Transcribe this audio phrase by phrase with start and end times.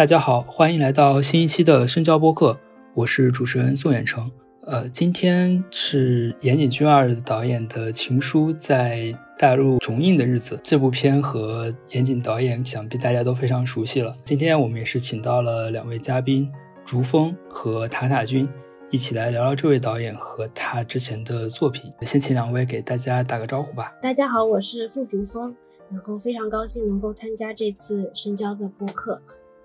[0.00, 2.58] 大家好，欢迎来到新一期的深交播客，
[2.94, 4.26] 我是主持人宋远成。
[4.62, 10.58] 呃，今天是岩井俊二导演的《情书》在大陆重映的日子。
[10.64, 14.16] 这部片和岩井导演想必大家都非常熟悉了。
[14.24, 16.50] 今天我们也是请到了两位嘉宾，
[16.82, 18.48] 竹峰和塔塔君，
[18.88, 21.92] 一起来聊聊这位导演和他之前的作品。
[22.00, 23.92] 先请两位给大家打个招呼吧。
[24.00, 25.54] 大家好，我是付竹峰，
[25.92, 29.20] 然后非常高兴能够参加这次深交的播客，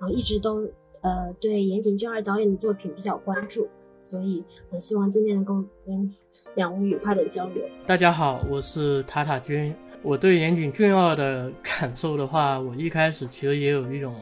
[0.05, 0.61] 后一直都
[1.01, 3.67] 呃对岩井俊二导演的作品比较关注。
[4.01, 6.13] 所以，很希望今天能够跟
[6.53, 7.63] 两位愉快的交流。
[7.87, 9.73] 大家好，我是塔塔君。
[10.03, 14.15] 我对岩井俊二的 感受的话，我一开始其实也有一种，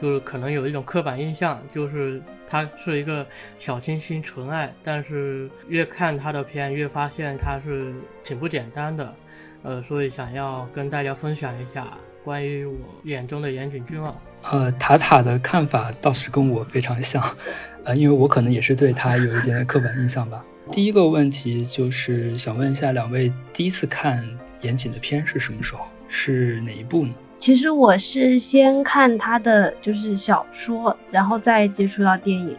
[0.00, 3.26] 就是可能有一种刻板印象，就是他是一个
[3.58, 4.72] 小清新、纯爱。
[4.84, 9.12] 但是越看他的片，越发现他是挺不简单的。
[9.64, 12.74] 呃，所以想要跟大家分享一下关于我
[13.04, 14.12] 眼中的岩井俊二。
[14.50, 17.22] 呃，塔塔的看法倒是跟我非常像。
[17.84, 20.44] 呃，因为我可能也是对他有一点刻板印象吧。
[20.72, 24.28] 第一个问题就是想问一下两位，第一次看
[24.60, 25.84] 岩井的片是什么时候？
[26.08, 27.14] 是哪一部呢？
[27.38, 32.56] 其实我是先看他的就是小说，然后再接触到电影的。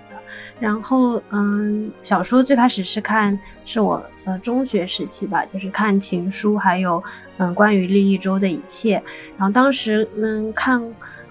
[0.62, 7.04] 然后，嗯，小说最开始是看是我呃中学时期吧，就是看《情书》，还有
[7.38, 9.02] 嗯关于利益周的一切。
[9.38, 10.82] 然后当时嗯看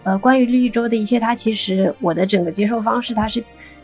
[0.02, 3.42] 呃关于利益周的一切，它其实我的整个接受方式它是。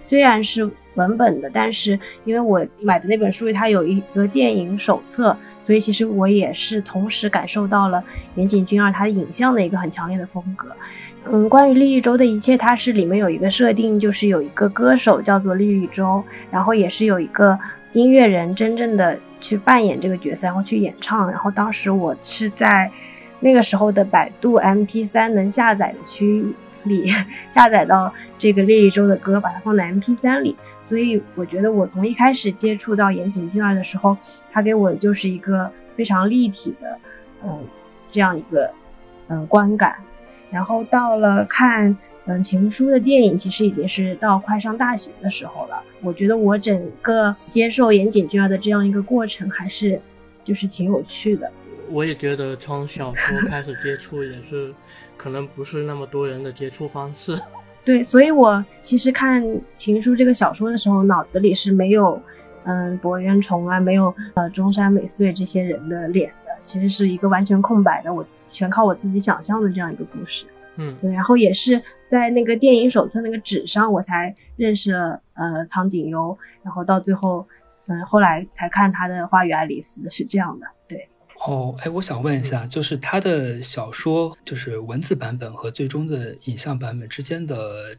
[0.08, 5.34] 虽然是文本的，但是因为我买的那本书它有一个电影手册，
[5.66, 8.04] 所以其实我也是同时感受到了
[8.34, 10.68] 岩井俊二他的影像的一个很强烈的风格。
[11.30, 17.58] 嗯，关于利益周的一切，它是里面有一个设定，就是有一个歌手叫做利益周，然后也是有一个
[17.92, 21.30] 音乐人真正的去扮演这个角色，然后去演唱。
[21.30, 22.90] 然后当时我是在
[23.40, 26.54] 那个时候的百度 MP3 能下载的区。
[26.84, 27.08] 里
[27.48, 30.56] 下载到这个烈一周的歌，把它放在 M P 三里。
[30.88, 34.16] 所以我觉得我从一开始接触到岩井俊二的时候，
[34.50, 36.98] 他给我就是一个非常立体的，
[37.44, 37.56] 嗯，
[38.10, 38.68] 这样一个
[39.28, 39.94] 嗯观感。
[40.50, 45.82] 然后到了看嗯情书的电影，其实已经是到快上大学的时候了。
[46.00, 50.00] 我觉得我整个接受岩井俊二的这样一个过程，还是
[50.44, 51.50] 就是挺有趣的。
[51.90, 54.72] 我也觉得从小说开始接触也是。
[55.14, 57.38] 可能不是那么多人的接触方式，
[57.84, 59.40] 对，所以我其实看
[59.76, 62.20] 《情书》这个小说的时候，脑子里是没有，
[62.64, 70.44] 嗯，柏原崇啊，没有呃中山美穗这些人的脸的，其实是一个完全空白的，我全靠我自己想象的这样一个故事。
[70.74, 71.80] 嗯，对，然后也是
[72.12, 77.48] 在那个电影手册那个纸上，我才认识了呃苍井优，然后到最后，
[77.86, 81.08] 嗯，后来才看他的《花与爱丽丝》，是这样的，对。
[81.46, 87.56] 哦，哎，我想问一下，就是他的小说，就是文字版本和最终的影像版本之间的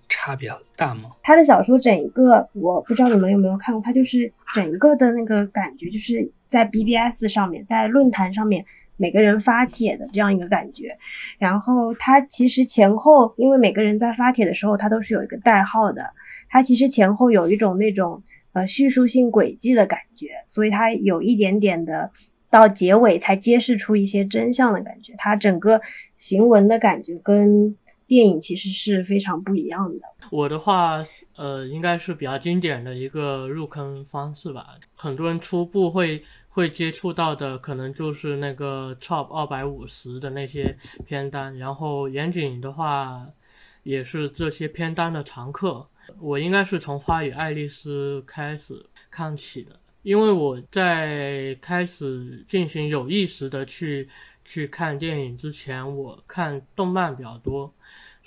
[0.07, 1.09] 差别很大吗？
[1.23, 8.63] 他的小说整一个，我不知道你们有没有看过，他就是整一个的那个感觉，就是在 BBS 上面，在论坛上面
[8.97, 10.97] 每个人发帖的这样一个感觉。
[11.37, 16.03] 然后他其实前后，因为每个人在发帖的时候，他都是有一个代号的，
[16.49, 22.11] 他其实前后有一种那种呃叙述性轨迹的感觉，所以他有一点点的。
[22.49, 25.81] 到结尾才揭示出一些真相的感觉，它整个
[26.13, 30.01] 行文的感觉跟电影其实是非常不一样的。
[30.29, 31.03] 我的话，
[31.35, 34.67] 呃，应该是比较经典的一个入坑方式吧。
[34.93, 36.23] 很多人初步会
[36.53, 41.57] 会接触到的，可能就是那个 Top 二百五十的那些片单。
[41.57, 43.27] 然后严谨的话，
[43.81, 45.87] 也是这些片单的常客。
[46.19, 49.79] 我应该是从《花与爱丽丝》开始看起的。
[50.03, 54.07] 因为我在开始进行有意识的去
[54.43, 57.73] 去看电影之前，我看动漫比较多，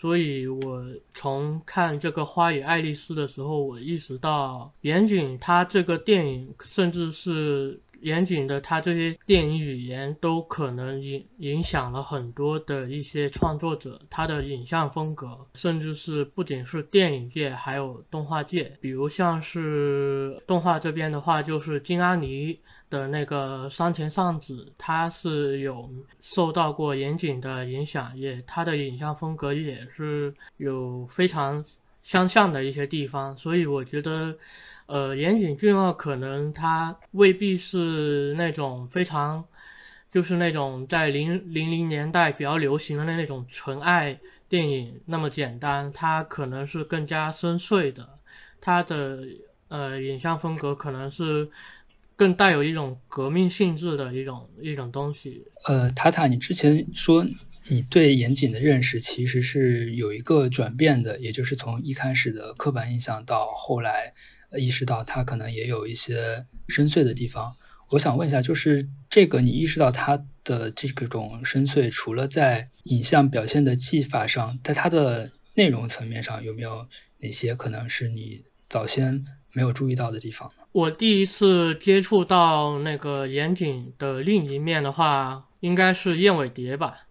[0.01, 18.73] 所以我从看这个《花与爱丽丝》的时候，我意识到岩井他这个电影，甚至是严谨的他这些电影语言都可能影影响了很多的一些创作者，他的影像风格，甚至是不仅是电影界，还有动画界。
[18.81, 22.57] 比如像是动画这边的话，就是金阿尼
[22.89, 31.65] 的那个山田尚子，他是有受到过严谨的影响，也他的影像风格也是有非常
[32.05, 34.39] 相像的一些地方，所以我觉得。
[34.87, 39.45] 呃，岩井俊二可能他未必是那种非常，
[40.09, 44.17] 就是那种在零零零年代比较流行的那那种纯爱
[44.49, 48.09] 电影那么简单，他可能是更加深邃的，
[48.61, 49.19] 他的
[49.67, 51.49] 呃影像风格可能是
[52.15, 55.45] 更带有一种革命性质的一种一种东西。
[55.65, 57.27] 呃，塔塔，你之前说
[57.69, 64.15] 你对严谨的认识其实是有一个转变的，也就是从一开始的刻板印象到后来。
[64.59, 67.55] 意识到它可能也有一些深邃的地方，
[67.91, 76.87] 我想问一下，就是这个你意识到它的这种深邃，除了在影像表现的技法上，在它的内容层面上，有没有
[77.19, 79.23] 哪些可能是你早先
[79.53, 80.51] 没有注意到的地方？
[80.73, 87.07] 我第一次接触到那个严谨的另一面的话，应该是《燕尾蝶》吧。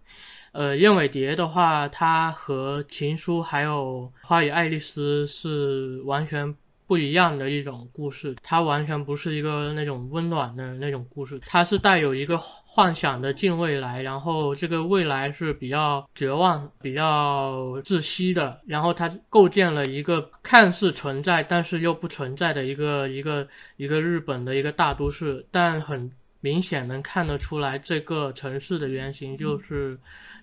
[0.52, 6.54] 呃，《燕尾蝶》的话，它和《情书》还有《花与爱丽丝》是完全。
[6.86, 26.10] 不一样的一种故事，它完全不是一个那种温暖的那种故事，它是带有一个幻想的近未来，然后这个未来是比较绝望、比较窒息的，然后它构建了一个看似存在但是又不存在的一个一个一个日本的一个大都市，但很
[26.40, 29.98] 明显能看得出来，这个城市的原型就是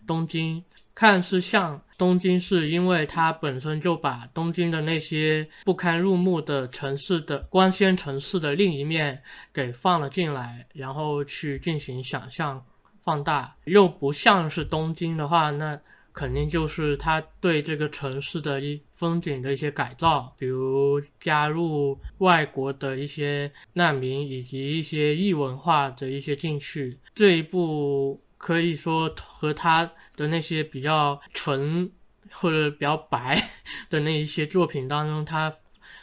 [0.05, 0.61] 东京。
[0.95, 9.19] 看似像东京，是因为它本身就把东京的那些不堪入目的城市的光鲜城市的另一面
[9.51, 12.63] 给放了进来，然后去进行想象
[13.03, 13.55] 放大。
[13.65, 15.79] 又不像是东京的话，那
[16.13, 26.99] 肯定就是它对这个城市的一风景的一些改造，比如加入外国的一些难民以及一些异文化的一些进去。
[27.15, 29.91] 这一步可以说和它。
[30.15, 31.91] 的那些比较纯
[32.31, 33.41] 或者比较白
[33.89, 35.53] 的那一些作品当中，他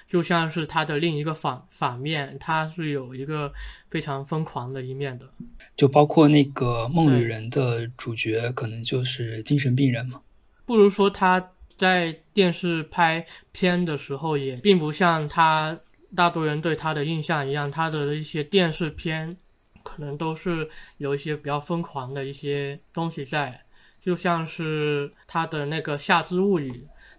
[0.09, 3.53] 就像是他的另一个反反面，他是有一个
[3.89, 5.29] 非常疯狂的一面的。
[5.77, 10.21] 就包括那个《梦旅人》的主角，可能就是精神病人嘛。
[10.67, 15.79] 不如说他在电视拍片的时候，也并不像他
[16.15, 19.37] 大多人对他的印象一样，他的一些电视片
[19.83, 20.69] 可能都是
[20.99, 23.61] 有一些比较疯狂的一些东西在。
[24.03, 26.71] 就像是他的那个《夏之物语》，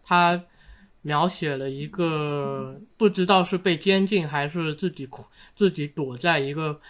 [0.03, 0.43] 他
[1.03, 5.07] 描写了一个不知道是被监禁还是自己
[5.55, 6.81] 自己躲在一个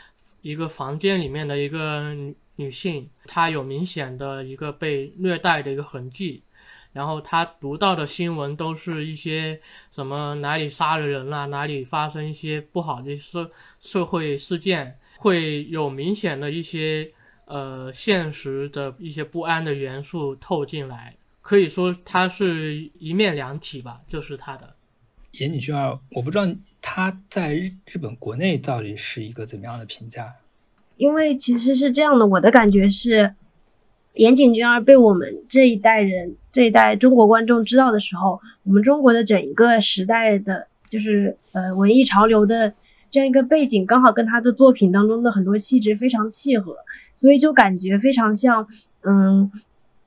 [0.42, 2.16] 一个房间里面的一个
[2.56, 6.44] 女性，她有明显的一个被虐待的一个痕迹，
[6.94, 9.60] 然后她读到的新闻都是一些
[9.92, 17.12] 什么哪里杀了人了，哪里发生一些不好的社社会事件，会有明显的一些。
[17.52, 24.74] 呃，现实的一些不安的元素透进来，可以说它是一面两体吧，就是它的
[25.32, 26.48] 岩井俊二，我不知道
[26.82, 30.34] 他在日日本国内到底是一个怎么样的评价。
[30.96, 33.36] 因为其实是这样的，我的感觉是，
[34.14, 42.74] 岩井俊二被我们这一代人、这一代中国观众知道的时候，我们中国的整一个时代的，就是呃文艺潮流的
[43.12, 46.76] 这样一个背景，刚好跟他的作品当中的很多气质非常契合。
[47.14, 48.68] 所以就感觉非常像，
[49.04, 49.52] 嗯，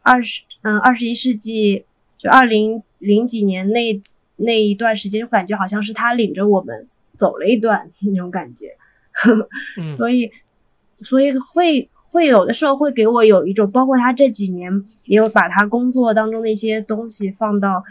[0.02, 1.84] 二十，嗯，二十一世纪，
[2.18, 4.02] 就二零零几年那
[4.34, 8.75] 那一段时间，就感觉好像是他领着我们走了一段那种感觉，
[9.96, 10.28] 所以，
[10.99, 17.84] 所以会会有的时候会给我有一种，包括他这几年也有把他工作当中的一些东西放到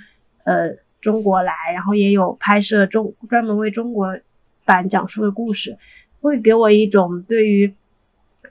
[0.43, 4.17] 呃中国来，然后也有拍摄中专门为中国
[4.65, 5.77] 版讲述的故事，
[6.21, 7.73] 会给我一种对于。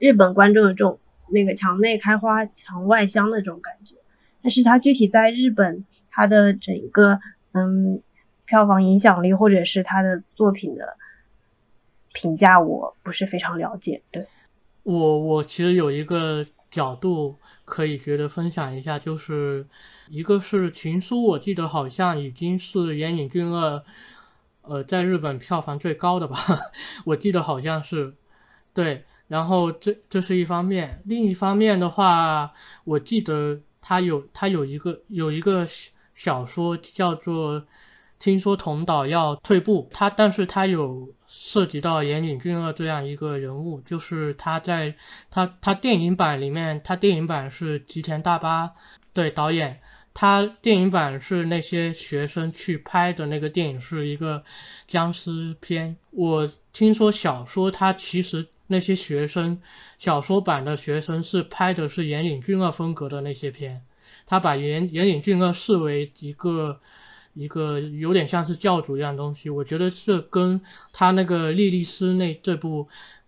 [0.00, 0.98] 日本观众的这种
[1.30, 3.94] 那个墙内开花墙外香的这种感觉，
[4.42, 7.20] 但是它具体在日本，它的整个
[7.52, 8.02] 嗯
[8.44, 10.96] 票房影响力或者是它的作品的
[12.12, 14.02] 评价，我不是非常了解。
[14.10, 14.26] 对
[14.82, 19.64] 我，我其实有一个角度可以觉得分享一下，就是
[20.08, 23.80] 一个是《情书》，我记得好像已经是岩井俊二
[24.62, 26.36] 呃在日本票房最高的吧，
[27.04, 28.14] 我记得好像是
[28.74, 29.04] 对。
[29.28, 32.52] 然后这这是一方面，另一方面的话，
[32.84, 35.66] 我记得他有他有一个有一个
[36.14, 37.58] 小说叫做
[38.18, 44.94] 《听说同导要退步，他但是他有涉及到岩井俊二这样一个人物，就是他在
[45.30, 48.72] 他他电影版里面，他电影版是吉田大巴
[49.14, 49.80] 对导演，
[50.14, 54.42] 他电影版是那些学生去拍的那个电影是一个
[54.86, 55.96] 僵尸片。
[56.10, 59.60] 我听说小说他其实那些学生
[59.98, 63.82] 小说版的学生是拍的是岩井俊二风格的那些片，
[64.26, 66.80] 他把岩岩井俊二视为一个。
[67.34, 70.60] 一个有点像是教主一样东西，我觉得是跟
[70.92, 72.86] 他那个莉莉丝那这部，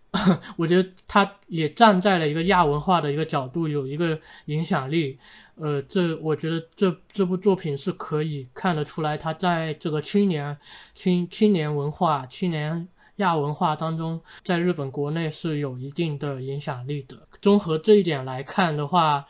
[0.59, 5.19] 我觉得他也站在了一个亚文化的一个角度，有一个影响力。
[5.57, 10.57] 呃，这我觉得这这部作品是可以看得出来，他在这个青年
[10.95, 17.17] 青青年文化、青年亚文化当中，在日本国内是有一定的影响力的。
[17.41, 19.25] 综合这一点来看的话，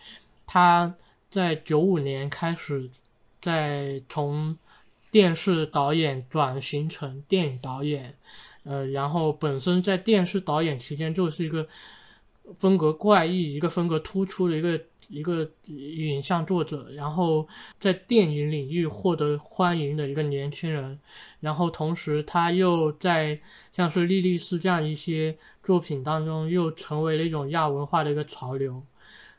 [0.47, 0.95] 他
[1.29, 2.89] 在九五年开始
[3.41, 4.57] 在从
[5.11, 8.17] 电视导演转型成电影导演，
[8.63, 11.67] 呃，然后本身在电视导演期间就是一个
[12.57, 17.47] 风格怪异、一个风格突出的一个一个影像作者，然后
[17.79, 20.99] 在电影领域获得欢迎的一个年轻人，
[21.41, 23.41] 然后同时他又在
[23.73, 28.83] 像是《莉莉丝》这样一些作品当中又成为了一种亚文化的一个潮流，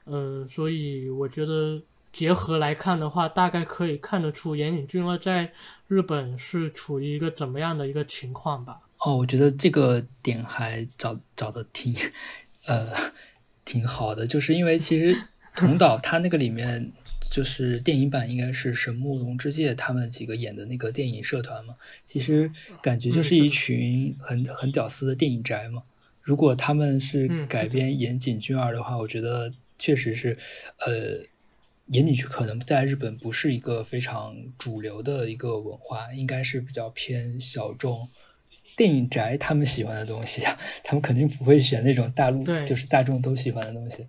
[0.05, 1.81] 嗯，所以我觉得。
[2.15, 5.51] 结合来看的话，大概可以看得出岩井俊二在
[5.89, 8.79] 日本是处于一个怎么样的一个情况吧。
[8.99, 11.93] 哦，我觉得这个点还找找的挺，
[12.67, 12.87] 呃，
[13.65, 15.13] 挺好的，就是因为其实
[15.55, 16.91] 同导他那个里面
[17.31, 22.49] 就是电影版应该是神木龙之介他们几个演的那个电影社团嘛，其实
[22.81, 25.83] 感觉就是一群很很屌丝的电影宅嘛。
[26.23, 30.37] 如果他们是改编岩井俊二的话，我觉得确实是，
[30.85, 31.25] 呃。
[31.89, 38.09] 岩井可能在日本不是一个非常主流的一个文化，应该是比较偏小众
[38.75, 44.03] 电影宅他们喜欢的东西啊，他们肯定不会选那种大陆就是大众都喜欢的东西。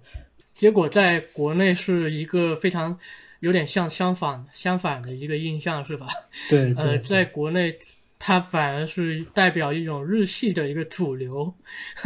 [0.57, 2.99] 结果在国内是一个非常
[3.41, 6.09] 有点像相反相反的一个印象，是吧？
[6.49, 7.79] 对，呃，在国内
[8.19, 11.55] 它反而是代表一种日系的一个主流，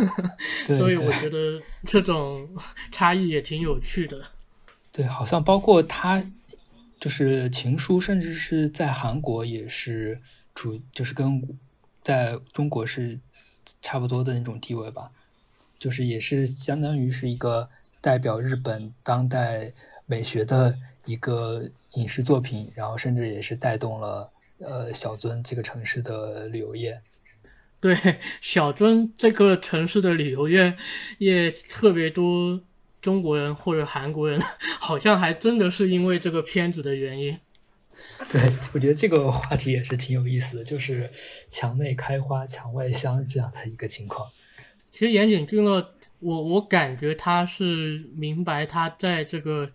[0.66, 2.48] 所以我觉得这种
[2.90, 4.20] 差异也挺有趣的。
[4.90, 6.20] 对，好像包括他，
[6.98, 10.20] 就是情书，甚至是在韩国也是
[10.52, 11.40] 主，就是跟
[12.02, 13.16] 在中国是
[13.80, 15.06] 差不多的那种地位吧，
[15.78, 19.72] 就是也是相当于是一个代表日本当代
[20.06, 27.00] 美学的一个影视作品，然后甚至也是带动了呃小樽这个城市的旅游业。
[27.80, 27.96] 对，
[28.40, 30.76] 小樽这个城市的旅游业
[31.18, 32.60] 也特别多。
[33.00, 34.38] 中国人或者韩国人，
[34.78, 37.40] 好像还真的是因为这个片子的原因。
[38.30, 38.42] 对，
[38.74, 41.10] 我觉得这个话题也是挺有意思的，就是
[41.48, 44.28] 墙内开花墙外香这样的一个情况。
[44.92, 45.82] 其实岩井俊二，
[46.20, 49.70] 我我感觉他是明白他在这个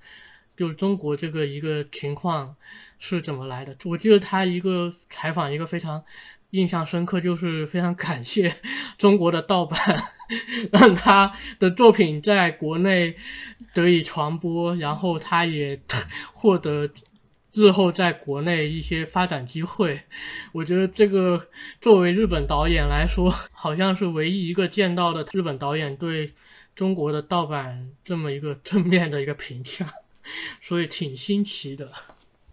[0.56, 2.56] 就是中国这个一个情况
[2.98, 3.76] 是怎么来的。
[3.84, 6.04] 我记得他一个采访一个非常。
[6.52, 8.56] 印象深刻，就是非常感谢
[8.98, 9.78] 中国的盗版，
[10.72, 13.14] 让他的作品在国内
[13.74, 15.78] 得以传播，然后他也
[16.34, 16.90] 获得
[17.56, 20.02] 日后在国内一些发展机会。
[20.52, 21.48] 我觉得这个
[21.82, 26.34] 作为日本导演来说，好像是唯一一个见到的日本导演对
[26.76, 29.92] 中国的盗版这么一个正面的一个评价，
[30.62, 31.90] 所以挺新奇的。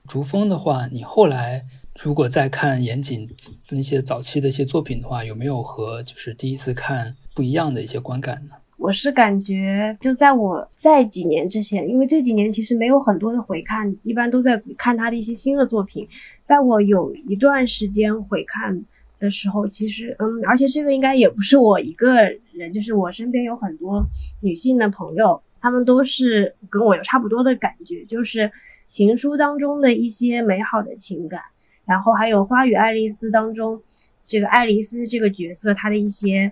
[0.08, 1.66] 竹峰的话，你后来。
[2.02, 3.28] 如果再看严谨
[3.68, 8.54] 那些早期的一些作品的话，有没有和就是第一次看不一样的一些观感呢？
[8.82, 16.04] 我是感觉，就在我在几年之前，因为这几年其实没有很多的回看，一般都在看他的一些新的作品。
[16.44, 18.84] 在我有一段时间回看
[19.20, 24.04] 的时候，其实嗯，而且这个应该也不是我一个人，就是我身边有很多
[24.40, 28.50] 女性的朋友，她们都是跟我有差不多的感觉，就是
[28.86, 31.40] 情书当中的一些美好的情感。
[31.84, 33.80] 然后还有《花与爱丽丝》当中，
[34.26, 36.50] 这个爱丽丝这个角色，她的一些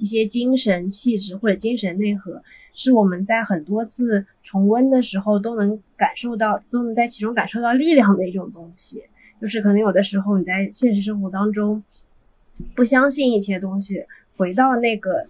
[0.00, 2.42] 一些精神气质或者精神内核，
[2.72, 9.04] 是我们在很多次重温的时候都能感受到，都能在其中感受到力量的一种东西。
[9.40, 11.82] 就是可能有的时候你在现实生活当中
[12.74, 14.04] 不相信一些东西，
[14.36, 15.26] 回到那个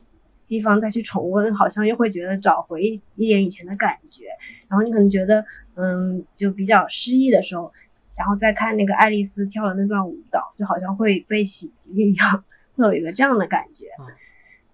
[0.49, 4.25] 地方再去重温，好像又会觉得找回一点以前的感觉。
[4.69, 7.73] 然后你可能觉得，嗯，就比较失意的时候。
[8.17, 12.45] 然后再看那个爱丽丝跳的那段舞蹈，就好像会被洗涤一样，
[12.77, 13.87] 会有一个这样的感觉。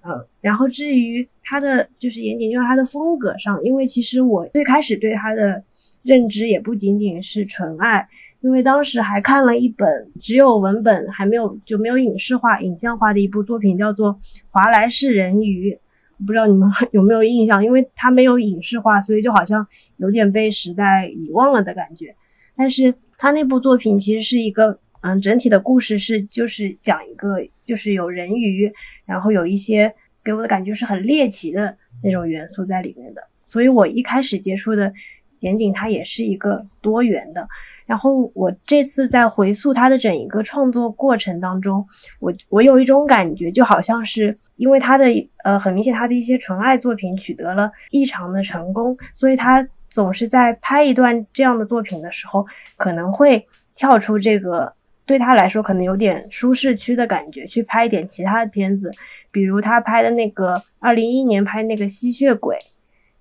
[0.06, 5.62] 嗯，然后至于他的就是严谨，就是他的风格上，因为其实我最开始对他的
[6.02, 8.06] 认知也不仅仅是纯爱，
[8.40, 9.88] 因为当时还看了一本
[10.20, 14.14] 只有文本还没有就没有影视化、影像化的一部作品，叫做
[14.50, 15.72] 《华莱士人鱼》，
[16.26, 17.64] 不知道你们 有没有印象？
[17.64, 22.14] 因为它没有影视化，所以就好像有点被时代遗忘了的感觉。
[22.56, 28.72] 但是他那部作品其实是一个，嗯，整体的故事是就是讲一个就是有人鱼，
[29.04, 29.92] 然后有一些
[30.24, 33.22] 给我的感觉是很猎奇的那种元素在里面的。
[33.44, 34.92] 所以我一开始接触的
[35.40, 37.46] 岩井，它也是一个多元的。
[37.84, 41.86] 然后我这次在回溯他的整一个创作过程当中，
[42.18, 45.06] 我我有一种感觉，就好像是因为他的
[45.44, 52.44] 呃很明显他的一些纯爱作品取得了异常的成功，所以他总是在拍一段这样的作品的时候，
[52.76, 53.46] 可能会
[53.76, 54.74] 跳出这个
[55.06, 58.90] 对他来说可能有点舒适区的感觉，去拍一点其他的片子，
[59.30, 62.58] 比如他拍的那个二零一一年拍那个吸血鬼。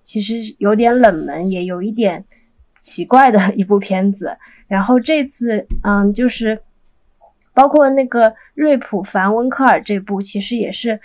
[0.01, 2.23] 其实有点冷门，也有一点
[2.77, 4.37] 奇怪的 一部片子。
[4.67, 6.59] 然后这次，嗯，就是
[7.55, 10.99] 包括那个瑞普·凡·温克尔这部，其实也是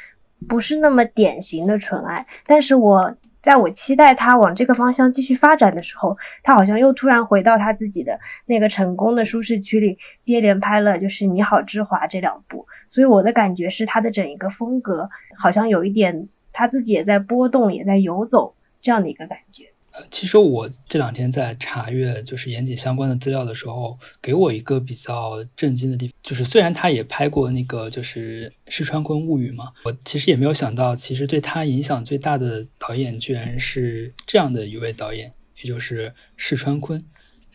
[0.46, 2.26] 不是那么典型的纯爱。
[2.46, 12.66] 但是我在我期待他往这个方向继续发展的时候，他好像又突然回到他自己的那个成功的舒适区里，接连拍了就是《你好，之华》这两部。
[12.90, 18.54] 所以我的感觉是，他的整一个风格好像有一点他自己也在波动，也在游走。
[18.82, 19.69] 这样的一个感觉。
[19.92, 37.04] 呃，其实我这两天在查阅就是严谨相关的资料的时候，给我一个比较震惊的地方，就是虽然他也拍过那个就是石川昆物语嘛，我其实也没有想到，其实对他影响最大的导演居然是这样的一位导演，也就是石川昆。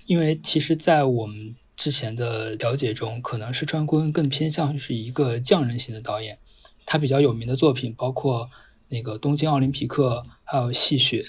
[0.06, 6.38] 因为其实，在我们之前的了解中，可能石川昆更偏向是一个匠人型的导演，
[6.86, 8.50] 他比较有名的作品包括。
[8.88, 11.25] 那个东京奥林匹克，还有戏雪，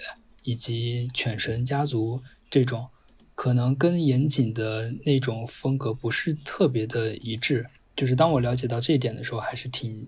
[0.47, 2.89] 以及犬神家族这种，
[3.35, 7.67] 可能跟严谨的那种风格不是特别的一致。
[7.97, 10.07] 就是当我了解到这一点的时候，还是挺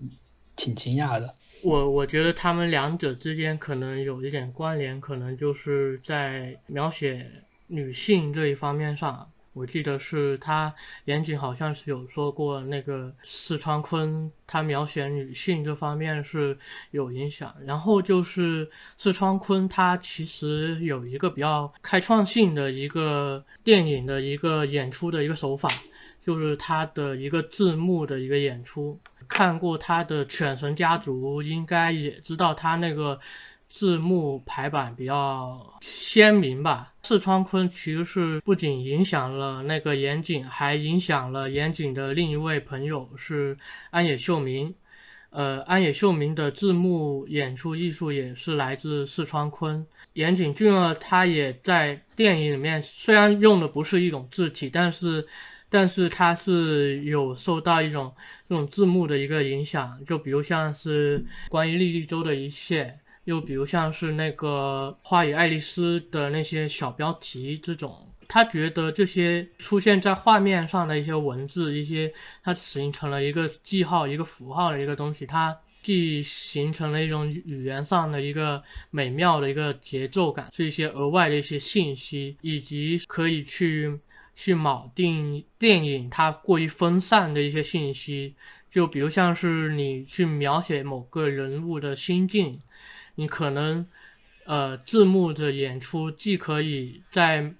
[0.55, 1.35] 挺惊讶的。
[1.61, 7.29] 我我觉得他们两者之间可能有一点关联，可能就是在描写
[7.67, 9.29] 女性这一方面上。
[9.59, 10.73] 我记得是他
[11.03, 16.57] 严谨好像是有说过，那个四川昆他描写女性这方面是
[16.91, 17.53] 有影响。
[17.65, 25.67] 然后就是四川昆他其实有一个比较开创性的一个电影的一个演出的一个手法，
[26.21, 28.97] 就是他的一个字幕的一个演出。
[29.27, 33.19] 看过他的《犬神家族》，应该也知道他那个。
[33.69, 36.93] 字幕排版比较鲜明吧。
[37.03, 43.57] 四川昆其实是不仅影响了那个岩井，还影响了岩井的另一位朋友是
[43.91, 44.73] 安野秀明。
[45.31, 49.85] 呃，安野秀明的字幕演出艺术也是来自四川昆。
[50.13, 55.27] 岩井俊二他也在电影里面，虽然用的不是一种字体，但是，
[55.69, 58.11] 但是他是有受到一种
[58.47, 60.03] 这种字幕的一个影响。
[60.05, 62.99] 就比如像是关于莉莉周的一切。
[63.25, 72.11] 又比如像是那个《花与爱丽丝》的那些小标题这种，他觉得这些出现在画面上的一些文字，一些
[72.43, 83.99] 它形成了一个记号、一个符号的一个东西，它既形成了一种语言上的一个美妙的一个节奏感，是一些额外的一些信息，以及可以去
[84.33, 88.35] 去锚定电影它过于分散的一些信息，
[88.69, 92.61] 就比如像是你去描写某个人物的心境。
[93.19, 93.85] 你可能，
[94.45, 97.53] 呃，字幕的演出既可以在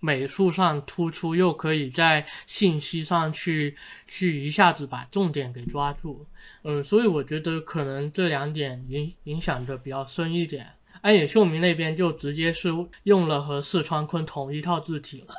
[0.00, 3.76] 美术上突出，又可以在信息上去
[4.08, 6.26] 去一下子把重点给抓住，
[6.64, 10.66] 嗯，所以我觉得可能这两点影影响的比较深一点。
[11.02, 12.68] 安野秀明那边就直接是
[13.04, 15.34] 用了和四川昆同一套字体了，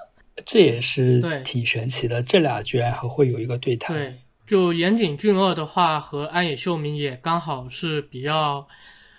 [0.46, 3.94] 这也是挺神奇的，这俩居然还会有一个对谈。
[3.94, 4.16] 对，
[4.48, 8.66] 就岩井俊二的话和安野秀明也刚好是比较。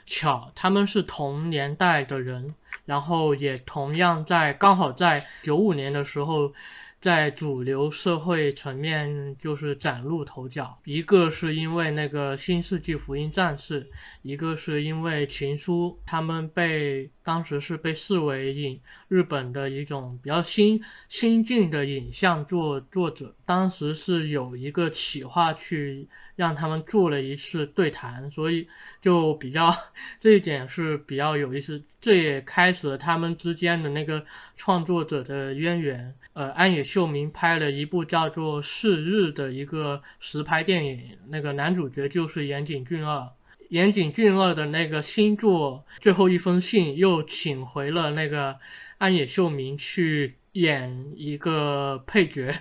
[0.08, 6.52] 巧，他们是同年代的人，然后也同样在刚好在九五年的时候。
[7.00, 10.76] 在主流社会层面，就是崭露头角。
[10.84, 13.84] 一个是因为那个《新世纪福音战士》，
[14.22, 23.32] 一个是因为《情书》，他们被当时是被视为影日本的一种比较新新晋的影像作作者。
[23.48, 26.06] 当时是有一个企划去
[26.36, 28.68] 让他们做了一次对谈，所以
[29.00, 29.74] 就比较
[30.20, 31.82] 这一点是比较有意思。
[31.98, 34.22] 这也开始了他们之间的那个
[34.54, 36.14] 创作者的渊源。
[36.34, 43.26] 呃，安野秀明拍了一部叫做《逝日》的一个实拍电影，那个男主角就是岩井俊二。
[43.70, 48.58] 岩井俊二的那个新作《最后一封信》又请回了那个
[48.98, 50.34] 安野秀明去。
[50.52, 52.52] 演一个配角，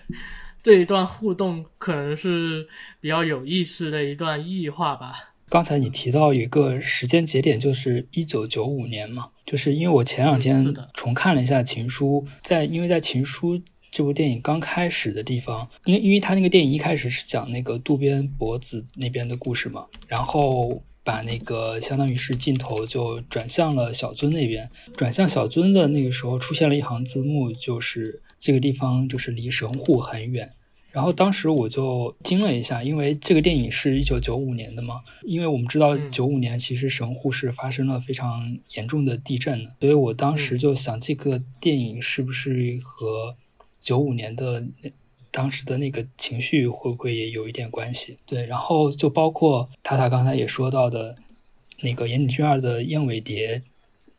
[0.67, 2.67] 这一段互动可能是
[2.99, 5.13] 比较有意思的一段异化吧。
[5.47, 13.57] 刚才你提到一个时间节点，就是一九九五年嘛，就是因为我前两天重看了一下《情书》，在因为在《情书》
[13.89, 30.51] 这部电影刚开始的地方，因为因为他那个电影一开始是讲那个渡边博子那边的故事嘛，然后把那个相当于是镜头就转向了小樽那边，转向小樽的那个时候出现了一行字幕，就是这个地方就是离神户很远。
[30.97, 43.35] 然后当时我就惊了一下，因为这个电影是一九九五年的嘛，因为我们知道九五年其实神户是发生了非常严重的地震的，所以我当时就想，这个电影是不是和
[43.79, 44.65] 九五年的
[45.29, 48.17] 当时的那个情绪会不会也有一点关系？
[48.25, 51.13] 对，然后就包括塔塔刚才也说到的，
[51.81, 53.59] 那个岩井俊二的《燕尾蝶》，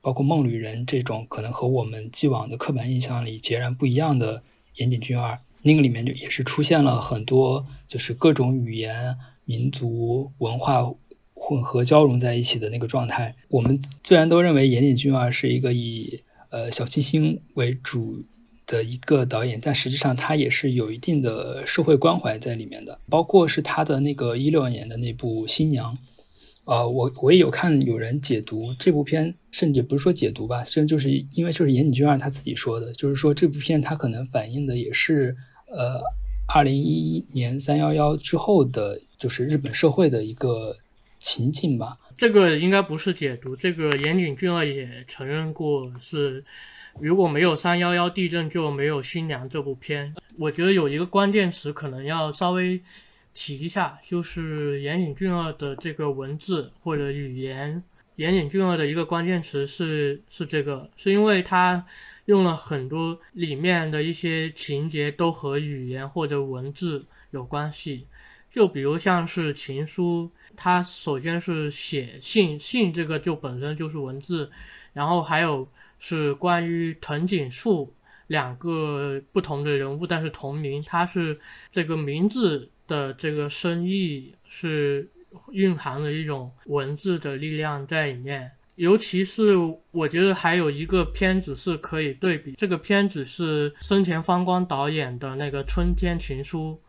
[0.01, 4.45] 包括《梦旅人》这种可能和我们既往的刻板印象里截然不一样的
[4.77, 5.41] 岩井俊二。
[5.69, 10.91] 那个里面就也是出现了很多，就是各种语言、民族文化
[11.35, 13.37] 混合交融在一起的那个状态。
[13.49, 18.25] 我们虽然都认为岩井俊二是一个以呃小清新为主
[18.67, 22.99] 的一个导演，但实际上他也是有一定的社会关怀在里面的。
[23.11, 25.95] 包括是他的那个一六年的那部《新娘》，
[26.65, 35.37] 呃，我我也有看有人解读这部片，甚至不是说解读吧，甚至就是因为就是岩井俊二他自己说的，就是说这部片他可能反映的也是。
[35.71, 36.01] 呃，
[36.47, 40.75] 二零一一年三幺幺之后的，就是日本社会的一个
[41.19, 41.99] 情景吧。
[42.17, 46.43] 这个应该不是解读，这个岩井俊二也承认过，是
[46.99, 50.15] 如果没有三幺幺地震，就没有《新娘》这部片。
[50.39, 52.81] 我觉得有一个关键词可能要稍微
[53.35, 57.83] 提一下，就是岩井俊二的这个文字或者语言。
[58.17, 61.85] 岩井俊二的一个关键词是是这个，是因为他。
[62.29, 68.07] 用了很多里面的一些情节都和语言或者文字有关系，
[68.51, 74.51] 就比如像是情书，它首先是写信，信这个就本身就是文字，
[74.93, 75.67] 然后还有
[75.99, 77.95] 是关于藤井树
[78.27, 81.41] 两个不同的人物，但是同名，它是
[81.73, 85.11] 这个名字的这个深意是
[85.53, 88.53] 蕴含了一种文字的力量在里面。
[88.79, 89.57] 尤其是
[89.91, 96.81] 我觉得还有一个片子是可以对比，这个片子是生前方光导演的那个《春天情书》，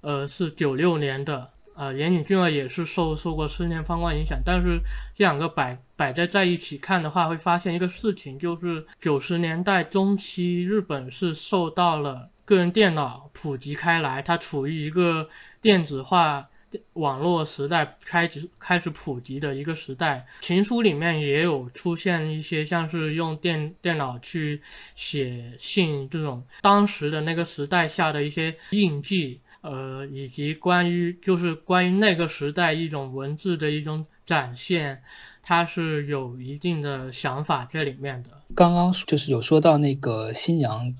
[0.00, 4.80] 呃，是九六年的，呃，岩井俊二也是受受过生前方光影响，但是
[5.14, 15.28] 这两个摆摆在在一起看的话，会发现一个事情，就是九十年代中期日本是受到了个人电脑普及开来，它处于一个
[15.60, 16.48] 电子化。
[16.94, 24.60] 网络时代开始开始普及的一个时代，情书里面也有出现一些像是用电电脑去
[24.94, 35.02] 写信这种当时的那个时代下的一些印记，呃，以及关于就是关于那个时代一种文字的一种展现，
[35.42, 38.30] 它是有一定的想法在里面的。
[38.54, 40.94] 刚刚就是有说到那个新娘。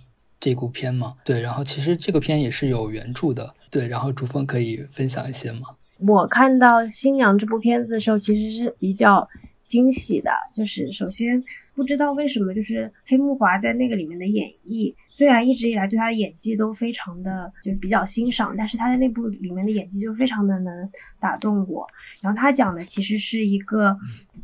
[0.45, 5.61] 这部片嘛，对，然后其实这个片也是有原著的，对，然后朱峰可以分享一些吗？
[6.01, 9.27] 我看到《新娘》这部片子的时候，其实是比较
[9.67, 11.43] 惊喜的，就是首先
[11.75, 21.89] 不知道为什么，就是黑木华在那个里面的演绎，虽然一直以来对他的演技都非常的就比较欣赏，但是他在那部里面的演技就非常的能打动我。
[22.21, 23.97] 然后他讲的其实是一个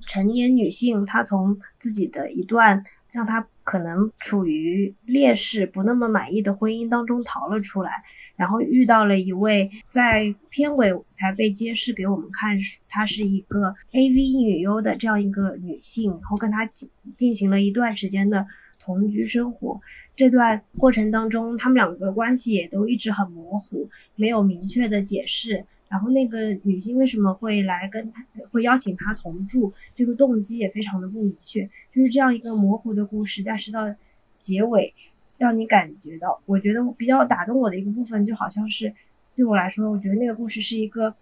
[0.07, 2.83] 成年女性，她从自己的一段。
[3.13, 8.03] 让她可能处于劣势、不那么满意的婚姻当中逃了出来，
[8.35, 18.45] 然后遇到了一位在片尾才被揭示给我们看，她是一个 AV 女优的这样一个女性，然后跟她进进行了一段时间的
[18.81, 19.81] 同居生活。
[20.17, 25.65] 这段过程当中，他们两个关系也都一直很模糊，没有明确的解释。
[25.91, 29.73] 然后那个女性为什么会来跟他，会邀请他同住？
[29.93, 33.43] 这个动机也非常的不明确，就是这样一个模糊的故事。
[33.45, 33.93] 但是到
[34.37, 34.95] 结尾，
[35.37, 38.95] 让你感觉到，我觉得比较打动我的一个部分，就好像是
[39.35, 41.13] 对我来说，我觉得那个故事是一个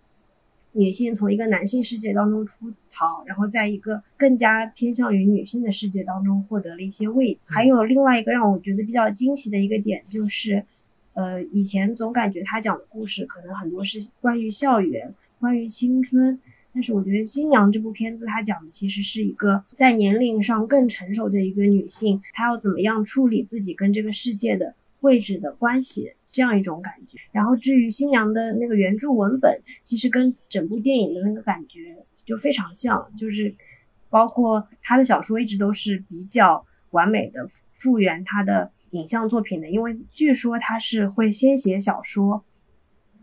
[0.73, 7.41] 女性从一个男性世界当中出逃，然后在一个更加偏向于女性的世界当中获得了一些慰藉。
[7.47, 10.63] 还有另外一个让我觉得比较惊喜的一个点就是。
[11.19, 16.39] 呃，以前总感觉他讲的故事可能很多是关于校园、关于青春，
[16.73, 27.19] 但是我觉得《新娘》这部片子，他讲的其实是一个在年龄上更成熟的一个女性，她要怎么样处理自己跟这个世界的位置的关系，这样一种感觉。
[27.33, 33.53] 然后至于《新娘》的那个原著文本，其实跟整部电影的那个感觉就非常像，就是
[34.09, 38.71] 包括他的小说一直都是比较完美的复原他的。
[38.91, 42.45] 影像作品的，因为据说他是会先写小说，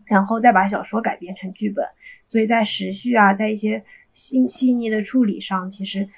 [0.04, 1.84] 然后再把小说改编成剧本，
[2.28, 6.08] 所以在时序啊，在一些细细腻的处理上，其实。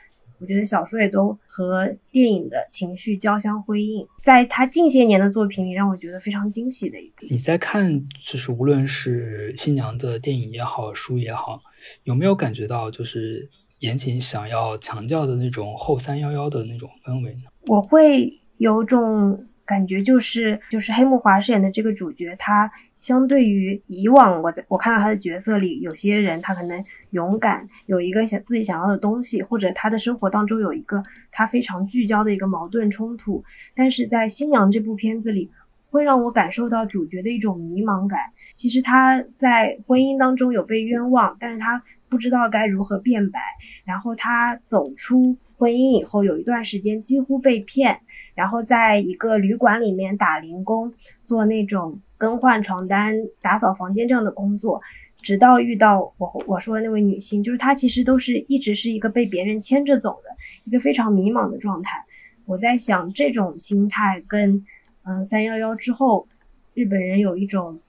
[0.40, 7.26] 我觉得小说也都和电影的情绪交相辉映，在他近些年的作品里，让我觉得非常惊喜的一个。
[7.28, 11.60] 你在看，就是无论是新娘的电影也好，书也好，
[12.04, 17.50] 有没有感觉到就是言情想要强调的那种后三幺幺的那种氛围呢？
[17.66, 19.44] 我会有种。
[19.68, 33.44] 感觉就是就是黑木华饰演的这个主角，他相对于以往我在我看到他的角色里，有些人他可能勇敢，有一个想自己想要的东西，或者他的生活当中有一个他非常聚焦的一个矛盾冲突。
[33.76, 35.50] 但是在新娘这部片子里，
[35.90, 38.18] 会让我感受到主角的一种迷茫感。
[38.56, 43.38] 其实他在婚姻当中有被冤枉，但是他不知道该如何辩白。
[43.84, 48.00] 然后他走出婚姻以后，有一段时间几乎被骗。
[48.38, 54.80] 然后在一个旅馆里面打零工，做那种更换床单、打扫房间这样的工作，
[55.16, 60.30] 直到遇到我我说的那位女性，就是她其实都是一直是一个被别人牵着走的
[60.62, 62.04] 一个非常迷茫的状态。
[62.46, 64.64] 我在想，这种心态跟
[65.02, 66.28] 嗯三幺幺之后
[66.74, 67.80] 日本人有一种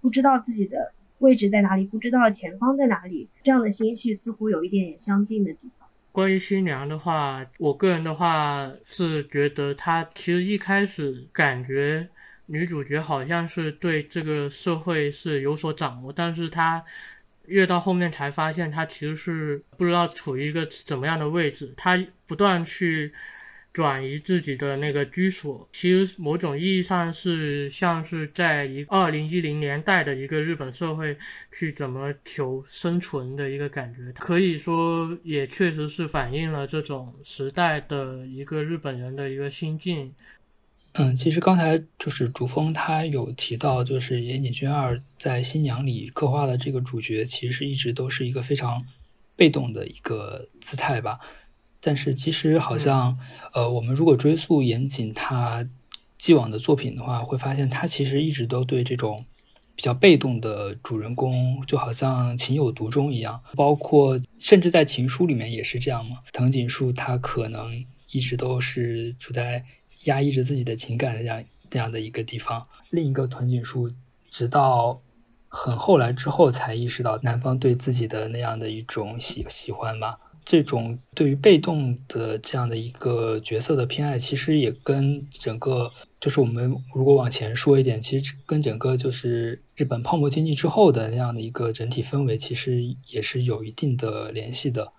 [0.00, 5.81] 不知道自己的位置在哪里，不知道前方在哪里这样的心绪，似乎有一点点相近的地方。
[6.12, 12.06] 关于新娘的话，我个人的话是觉得她其实一开始感觉
[12.46, 16.84] 女主角好像是对这个社会是有所掌握，但是她
[17.46, 23.12] 越到后面才发现她其实是不知道处于一个怎么样的位置，她不断去。
[23.72, 31.16] 转移自己的那个居所，其实某种意义上是像是在一二零一零年代的一个日本社会
[31.50, 40.12] 去怎么求生存的一个感觉，可以说也确实是反映了这种时代的一个日本人的一个心境。
[40.94, 48.84] 嗯，其实刚才就是竹峰他有提到，就是岩井俊二在《新娘》里刻画的这个主角，其实一直都是一个非常
[49.34, 51.18] 被动的一个姿态吧。
[51.82, 53.18] 但是其实好像，
[53.52, 55.68] 呃，我们如果追溯严谨他
[56.16, 59.24] 既往的作品的话，会发现他其实一直都对这种
[59.74, 63.42] 比较被动的主人公，就好像情有独钟一样。
[63.56, 66.18] 包括甚至在情书里面也是这样嘛。
[66.32, 69.64] 藤井树他可能一直都是处在
[70.04, 72.64] 压抑着自己的情感的这样这样的一个地方。
[72.90, 73.90] 另一个藤井树，
[74.30, 75.00] 直到
[75.48, 80.16] 很后来之后才意识到男方对自己的那样的一种喜喜欢吧。
[80.44, 94.90] 这种对于被动的这样的一个角色的偏爱，其实也跟整个就是我们如果往前说一点，其实跟整个就是日本泡沫经济之后的那样的一个整体氛围，其实也是有一定的联系的。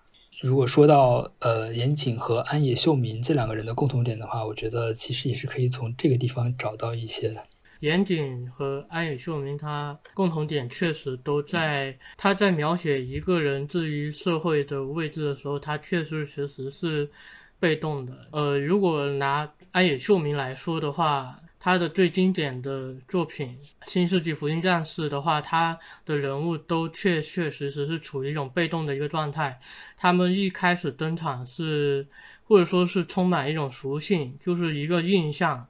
[0.41, 7.43] 如果说到呃岩井和安野秀明这两个人的共同点的话，我觉得其实也是可以从这个地方找到一些的。
[7.83, 17.11] 岩井和安野秀明，他共同点确实都在他在描写一个人置于社会的位置的时候，他确实确实是
[17.59, 18.13] 被动的。
[18.31, 23.57] 呃，如果拿安野秀明来说的话，他的最经典的作品
[23.91, 29.59] 《新世纪福音战士》的话，他的人物都确确实实是处于一种被动的一个状态。
[29.97, 32.07] 他们一开始登场是，
[32.45, 35.67] 或者说是充满一种属性，就是一个印象。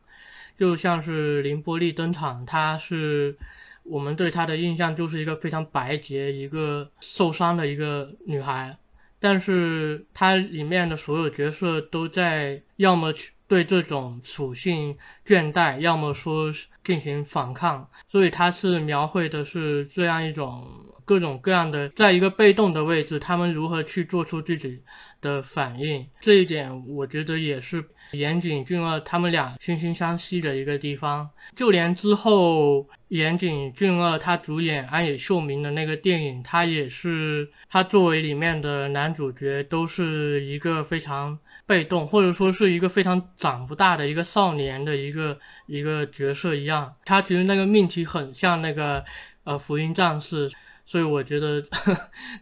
[0.57, 3.35] 就像是林波丽登场，她是
[3.83, 8.77] 我们对她的印象就是一个非常白洁、一个受伤的一个女孩，
[9.19, 16.51] 但是她里面的所有角色都在要么去对这种属性倦怠，要么说
[16.83, 20.67] 进行反抗，所以她是描绘的是这样一种
[21.03, 24.81] 各种各样的，在一个被动的位置，他们如何去做出自己。
[25.23, 31.27] 的反应，这一点我觉得也是岩井俊二他们俩惺惺相惜的一个地方。
[31.55, 46.93] 就连之后岩井俊二他主演安野秀明的那个电影，他也是他作为里面的男主角，都是一个非常被动，或者说是一个非常长不大的一个少年的一个一个角色一样。
[47.05, 49.03] 他其实那个命题很像那个
[49.45, 50.51] 呃福音战士。
[50.93, 51.59] 所以我觉得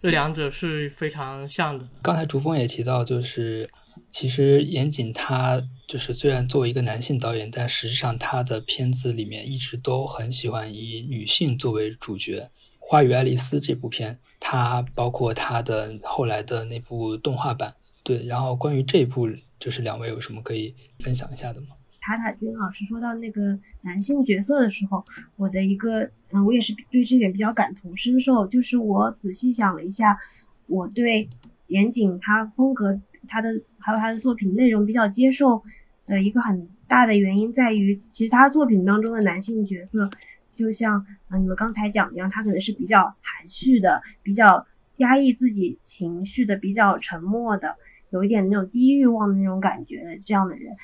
[0.02, 1.88] 这 两者是非常像的。
[2.02, 3.70] 刚才竹峰也提到，就是
[4.10, 12.42] 其实岩井他就是虽然作为一个男性导演，但实际上他的片子里面一直都很喜欢以女性作为主角。
[12.78, 18.26] 《花与爱丽丝》这部片，他包括他的后来的那部动画版，对。
[18.26, 19.30] 然后关于这部，
[19.62, 21.68] 就是两位有什么可以分享一下的吗？
[22.02, 25.06] 塔塔君老师说到那个男性角色的时候，
[25.38, 28.48] 我的一个嗯，我也是对这点比较感同身受。
[28.48, 30.18] 就是我仔细想了一下，
[30.66, 31.30] 我对
[31.68, 35.64] 岩井他风格、他的还有他的作品内容比较接受
[36.08, 40.10] 的一个很大的原因在于，其实他作品当中的男性角色，
[40.50, 44.66] 就像啊你们刚才讲一样，他可能是比较含蓄的，比较
[44.98, 47.76] 压抑自己情绪的，比较沉默的，
[48.10, 50.76] 有一点那种低欲望的那种感觉的这样的人。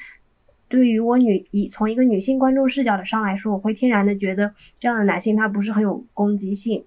[0.69, 6.83] 对于我女以从一个女性观众视角的上来说，我会天然的觉得这样的男性他不是很有攻击性，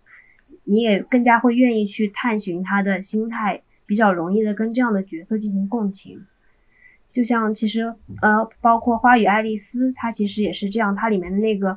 [0.64, 6.20] 你也更加会愿意去探寻他的心态，比较容易的跟这样的角色进行共情。
[7.08, 11.76] 就像其实呃，包括《花与爱丽丝》，它其实也是这样，它里面的那个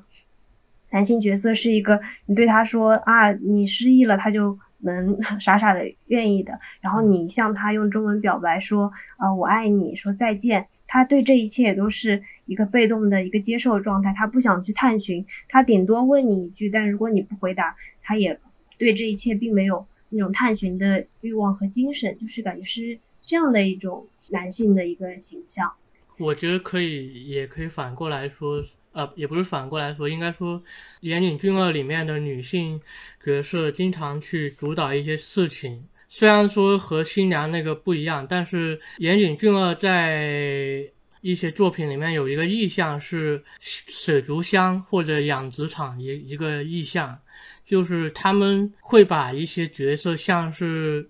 [0.92, 6.60] 男性角色是一个，你对他说啊，你失忆了，他就能 傻傻的愿意的。
[6.82, 10.68] 然后你向他用中文表白说啊，我爱你，说再见。
[10.94, 18.40] 他对这一切都是一个被动的一个接受状态，他不想去探寻，他顶多问你一句，但如果你不回答，他也
[18.78, 25.74] 对这一切并没有那种探寻的欲望和精神，就是感觉是这样的一种男性的一个形象。
[26.20, 30.62] 我觉得可以，也可以反过来说，呃，也不是反过来说，应该说，
[31.00, 32.80] 岩井俊二里面的女性
[33.20, 35.86] 角色经常去主导一些事情。
[36.15, 40.88] 虽然说和新娘那个不一样，但是岩井俊二在
[41.21, 47.17] 一些作品里面有一个意象是水族箱或者养殖场一一个意象，
[47.65, 51.10] 就是他们会把一些角色像是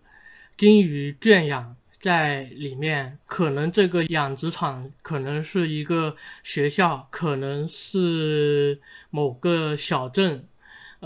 [0.56, 10.48] 金鱼圈养在里面，可能这个养殖场可能是一个学校，可能是某个小镇。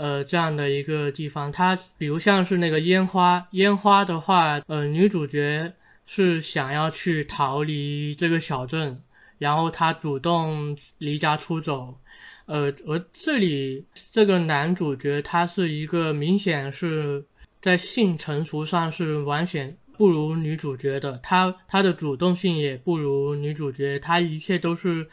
[0.00, 5.72] 呃，这样的一个地方，它比如像是那个烟花，烟花的话，呃，女主角
[6.06, 9.02] 是想要去逃离这个小镇，
[9.38, 11.98] 然后她主动离家出走，
[12.46, 17.24] 呃，而这里这个男主角他是一个明显是
[17.60, 25.08] 在性成熟上是完全不如女主角的，他他的主动性也不如女主角，他一切都是。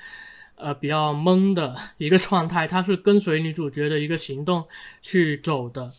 [0.56, 4.66] 呃，比较懵的 一个状态，他是跟随女主角的一个行动
[5.02, 5.92] 去走的。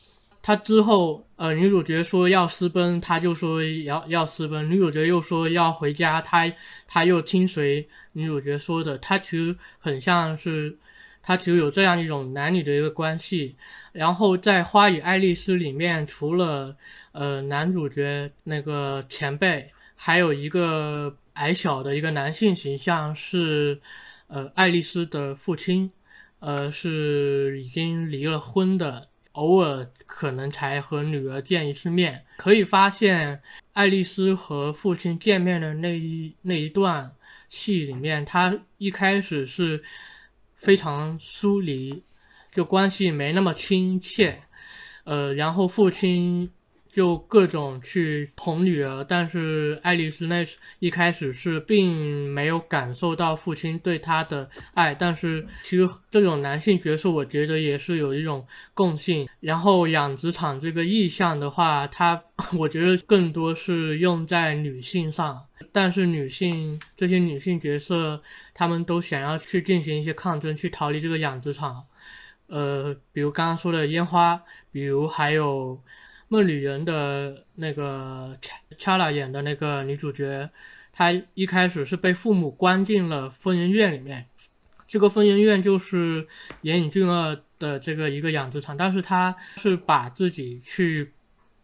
[0.42, 6.50] 他之后，呃，女主角说要私奔，他就说要要私奔；女主角又说要回家，他
[6.86, 8.96] 他又听随女主角说的。
[8.98, 10.78] 他其实很像是，
[11.20, 13.56] 他其实有这样一种男女的一个关系。
[13.92, 16.76] 然后在《花与爱丽丝》里面，除了
[17.10, 23.80] 呃男主角那个前辈，还有一个矮小的一个男性形象是。
[24.28, 25.90] 呃，爱丽丝的父亲，
[26.40, 32.24] 呃，是已经离了婚的，偶尔可能才和女儿见一次面。
[32.36, 33.40] 可以发现，
[33.72, 37.12] 爱丽丝和父亲见面的那一那一段
[37.48, 39.82] 戏里面，他一开始是
[40.54, 42.02] 非常疏离，
[42.52, 44.42] 就关系没那么亲切。
[45.04, 46.50] 呃，然后父亲。
[46.96, 50.46] 就各种去捧女儿，但是爱丽丝那
[50.78, 59.28] 一开始是并没有感受到父亲对她的爱，但是其实这种男性角色，我觉得也是有一种共性。
[59.40, 62.18] 然后养殖场这个意象的话，它
[62.58, 68.22] 我觉得更多是用在女性上，但是女性这些女性角色，
[68.54, 71.84] 她们都想要去进行一些抗争，去逃离这个养殖场。
[72.46, 74.40] 呃，比如刚刚说的烟花，
[74.72, 75.78] 比如还有。
[76.28, 78.36] 梦旅人的那个
[78.78, 80.50] Chala 演的那个女主角，
[80.92, 84.26] 她一开始是被父母关进了疯人院里面。
[84.86, 86.26] 这个疯人院就是
[86.62, 91.12] 岩井俊二的这个一个养殖场，但是他是把自己去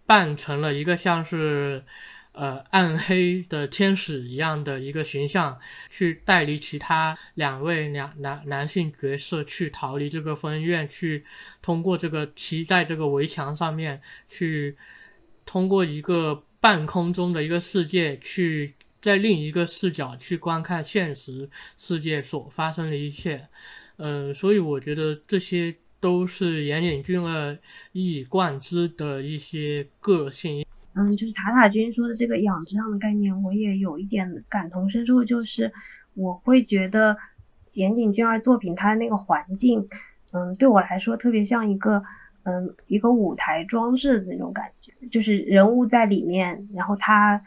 [0.07, 1.85] 扮成了一个像是。
[2.33, 5.59] 呃，暗黑的天使一样的一个形象，
[5.91, 11.25] 去带离其他两位两男男性角色去逃离这个疯人院，去
[11.61, 14.75] 通过这个骑在这个围墙上面，去
[15.45, 23.47] 通过一个半空中的一个世界，去在另一个视角去观看现实世界所发生的一切。
[23.97, 27.59] 呃，所以我觉得这些都是岩井俊二
[27.93, 30.65] 一以贯之的一些个性。
[30.95, 35.25] 嗯，就是塔塔君说的这个养殖上的概念，我也有一点感同身受。
[35.25, 35.73] 就是
[36.13, 37.17] 我会觉得
[37.73, 39.89] 岩井俊二作品他的那个环境，
[40.33, 42.03] 嗯，对我来说特别像一个
[42.43, 47.43] 嗯一个舞台装置的那种感觉，就是人物在里面，然后他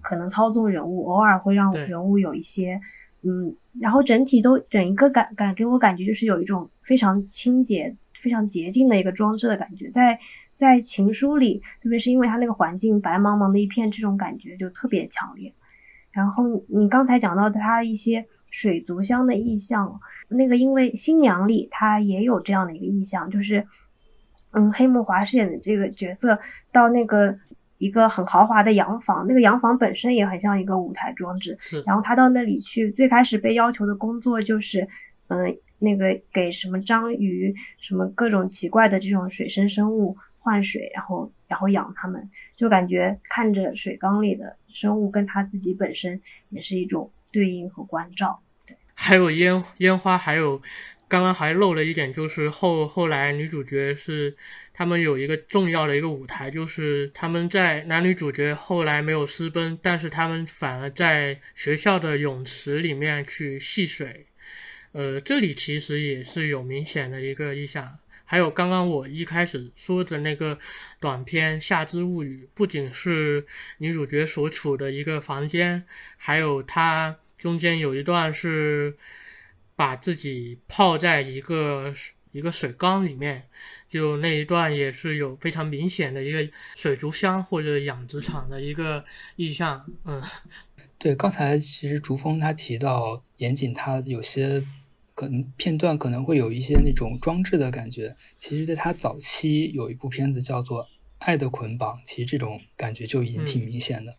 [0.00, 2.80] 可能操纵人物，偶尔会让人物有一些
[3.22, 10.18] 嗯，然后整体都整一个感感给我感觉就是有一种非常清洁、非常洁净的一个装置的感觉，在。
[10.58, 15.54] 在情书里，特别是因为它那个环境白茫茫的一片，这种感觉就特别强烈。
[16.10, 23.64] 然后你刚才讲到的它一些水族箱的意象，那个因为新娘里他也有这样的一个意象，就是
[24.50, 26.36] 嗯黑木华饰演的这个角色
[26.72, 27.38] 到那个
[27.76, 31.56] 一个很豪华的洋房，那个洋房本身也很像一个舞台装置。
[31.60, 34.88] 是，然后他到那里去，最开始被要求的工作就是，
[35.28, 40.16] 嗯，那个给什么章鱼、什么各种奇怪的这种水生生物
[40.48, 46.18] 换水，然后然后养它们，就感觉看着水缸里的生物跟它自己本身
[46.48, 48.40] 也是一种对应和关照。
[48.66, 50.62] 对，还有烟烟花，还有。
[51.10, 54.36] 刚刚还漏了一点，就是后后来女主角是
[54.74, 64.26] 他们有一个重要的一个舞台，就是他们在男女主角后来没有私奔，但是他们反而在学校的泳池里面去戏水。
[64.92, 67.98] 呃，这里其实也是有明显的一个意象。
[68.28, 70.56] 还有刚刚我一开始说的那个
[71.00, 73.44] 短片《夏之物语》，不仅是
[73.78, 75.82] 女主角所处的一个房间，
[76.16, 78.96] 还有它中间有一段是。
[79.78, 81.94] 把自己泡在一个
[82.32, 83.48] 一个水缸里面，
[83.88, 89.04] 就那一段也是有非常明显的一个水族箱或者养殖场的一个
[89.36, 89.86] 意象。
[90.04, 90.20] 嗯，
[90.98, 94.60] 对，刚才其实竹峰他提到严谨，他有些
[95.18, 98.14] 可能片段可能会有一些那种装置的感觉。
[98.36, 100.84] 其实，在他早期有一部片子叫做
[101.18, 104.14] 《爱的捆绑》，其实这种感觉就已经挺明显的。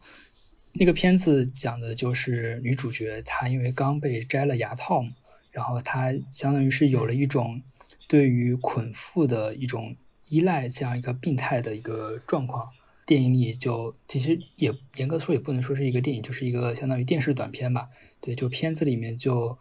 [0.74, 5.12] 那个片子讲的就是女主角她因为刚被摘了牙套嘛。
[5.52, 7.62] 然后她相当于是有了一种
[8.10, 9.96] 对于捆缚的一种
[10.28, 12.68] 依赖，这样一个病态的一个状况。
[13.06, 17.88] 电影里就其实也严格说也不能说是一个电影，就是一个相当于电视短片吧。
[18.20, 19.58] 对，就片子里面就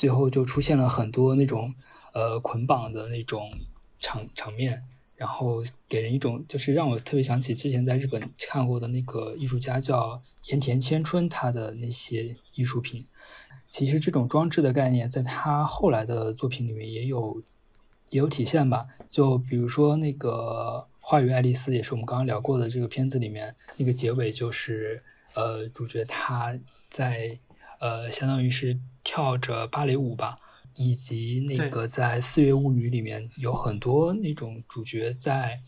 [0.00, 1.74] 最后就出现了很多那种
[2.14, 3.52] 呃捆绑的那种
[3.98, 4.80] 场场面，
[5.14, 13.04] 然后给人一种就是让我特别想起之前在日本看过的那个艺术家叫盐田千春，他的那些艺术品。
[13.68, 17.42] 其实这种装置的概念，在他后来的作品里面也有
[18.08, 18.86] 也有体现吧。
[19.06, 25.02] 就比如说那个《花与爱丽丝》，也是我们刚刚聊过的这个片子里面，那个结尾就是
[25.34, 27.38] 呃，主角他在
[27.80, 30.36] 呃，相当于是跳着芭蕾舞吧。
[30.76, 35.60] 以及那个在《四月物语》里面有很多那种主角在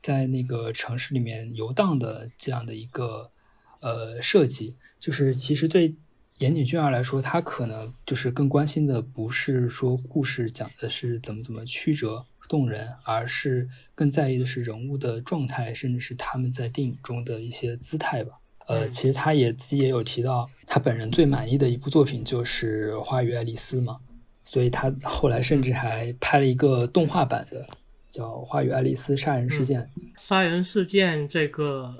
[0.00, 3.32] 在那个城市里面游荡的这样的一个
[3.80, 5.96] 呃设计，就是其实对。
[6.40, 18.40] 岩井俊二来说，他可能就是更关心的不是说故事讲的是怎么怎么曲折动人，而是更在意的是人物的状态，甚至是他们在电影中的一些姿态吧。
[18.66, 23.98] 呃，其实他也自己也有提到，他本人最满意的一部作品就是《花与爱丽丝》嘛，
[24.44, 27.66] 所以他后来甚至还拍了一个动画版的，
[28.08, 29.82] 叫《花与爱丽丝杀人事件》。
[30.16, 31.94] 杀人事件这个，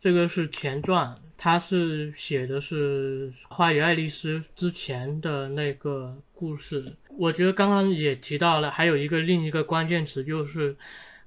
[0.00, 1.16] 这个是前传。
[1.42, 6.84] 他是写的是《花与爱丽丝》之前的那个故事，
[7.16, 10.76] 我觉得刚刚也提到了，还有一个另一个关键词就是，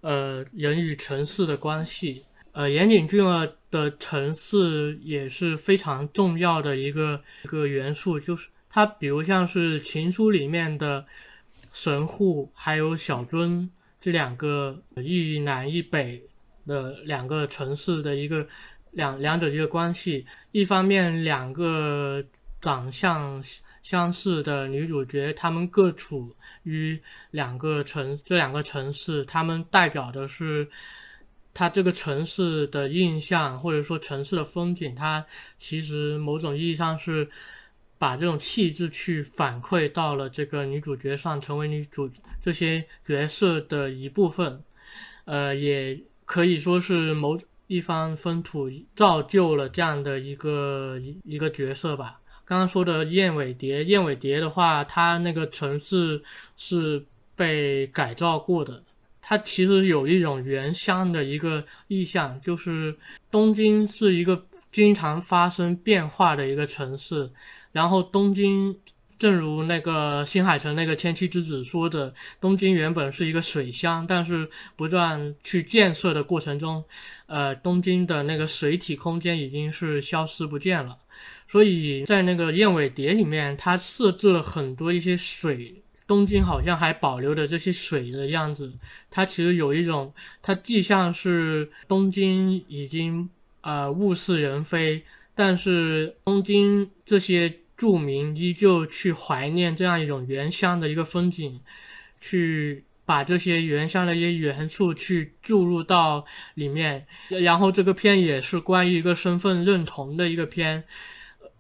[0.02, 2.22] 呃，人与城市的关系。
[2.52, 11.06] 呃，岩井俊二的城市也是非常重要的一个一个元素，就是它，比如像是《情书》里面的
[11.74, 13.68] 神户还有小樽
[14.00, 16.24] 这两个一南一北
[16.68, 18.48] 的两个城市的一个。
[18.96, 22.24] 两两者一个关系，一方面两个
[22.62, 23.44] 长相
[23.82, 27.02] 相似的女主角，她们各处于
[27.32, 30.70] 两个城，这两个城市，她们代表的是
[31.54, 34.96] 她这个城市的印象，或者说城市的风景。
[34.96, 35.26] 它
[35.58, 37.30] 其实某种意义上是
[37.98, 42.10] 把这种气质去反馈到了这个女主角上，成为女主
[42.44, 44.64] 这些角色的一部分。
[45.26, 47.40] 呃，也可以说是某。
[47.68, 52.20] 一方风土造就了这样的一个一一个角色吧。
[52.46, 56.22] 刚刚说的燕尾蝶，燕尾蝶的话，它那个城市
[56.58, 57.04] 是
[57.38, 58.84] 被改造过的。
[59.24, 62.96] 它其实有一种原乡的一个意象，就是
[63.32, 67.32] 东京是一个经常发生变化的一个城市，
[67.72, 68.78] 然后东京。
[69.20, 76.84] 正如那个新海诚那个《天气之子》说的，东京原本是一个水乡，但是不断去建设的过程中，
[77.28, 80.98] 呃，东京的那个水体空间已经是消失不见了。
[81.48, 85.83] 所以在那个燕尾蝶里面，它设置了很多一些水，
[86.14, 88.74] 东京好像还保留着这些水的样子。
[89.10, 93.30] 它其实有一种，它既像是东京已经
[93.62, 95.04] 呃物是人非，
[95.34, 97.60] 但是东京这些。
[97.76, 101.60] 著名依旧去怀念这样一种原乡的一个风景，
[102.22, 107.06] 去把这些原乡的一些元素去注入到里面。
[107.30, 110.84] 然后这个片也是关于一个身份认同的一个片，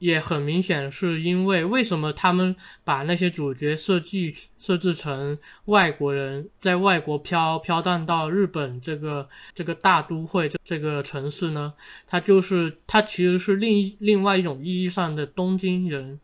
[0.03, 4.29] 也很明显是因为为什么他们把那些主角设计
[4.59, 11.73] 设置成外国人，在外国飘飘荡到日本这个这个大都会这这个城市呢？
[12.05, 16.19] 他就是他其实是另另外一种意义上的东京人，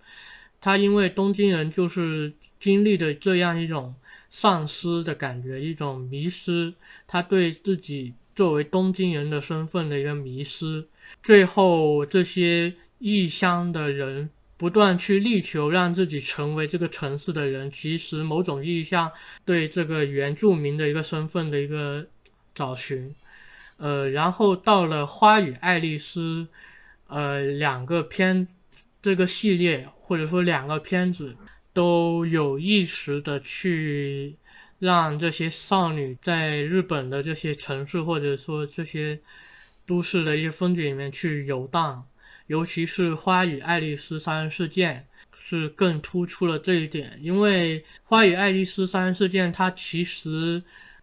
[0.60, 3.96] 他因为东京人就是经历的这样一种
[4.30, 6.74] 丧失的感觉，一种迷失，
[7.08, 10.86] 他对自己作为东京人的身份的一个迷失，
[11.24, 12.74] 最后这些。
[13.00, 19.12] 异乡的人不断去力求让自己成为这个城市的人，其实某种意义上
[19.46, 22.06] 对这个原住民的一个身份的一个
[22.54, 23.16] 找寻。
[23.78, 26.42] 呃，然后到了《花与爱丽丝》，
[27.08, 28.46] 呃，两个片
[29.02, 31.38] 这个系列或者说两个片子
[31.72, 34.36] 都有意识的去
[34.80, 39.22] 让这些少女在日本的这些城市或者说这些
[39.88, 42.06] 都市的一些风景里面去游荡。
[42.50, 45.06] 尤其是《花与爱丽丝杀人事件》
[45.40, 50.60] 是更突出了这一点，因为《花与爱丽丝杀人事件》它其实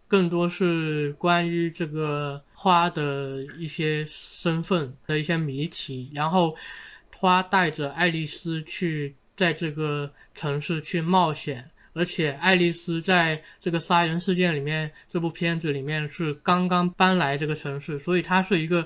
[0.09, 6.53] 更多是关于这个花的一些身份的一些谜题，然后
[7.15, 18.85] 花带着爱丽丝去在这个城市去冒险，而且爱丽丝在这个杀人事件里面，这部片子里面是刚刚搬来这个城市，所以她是一个。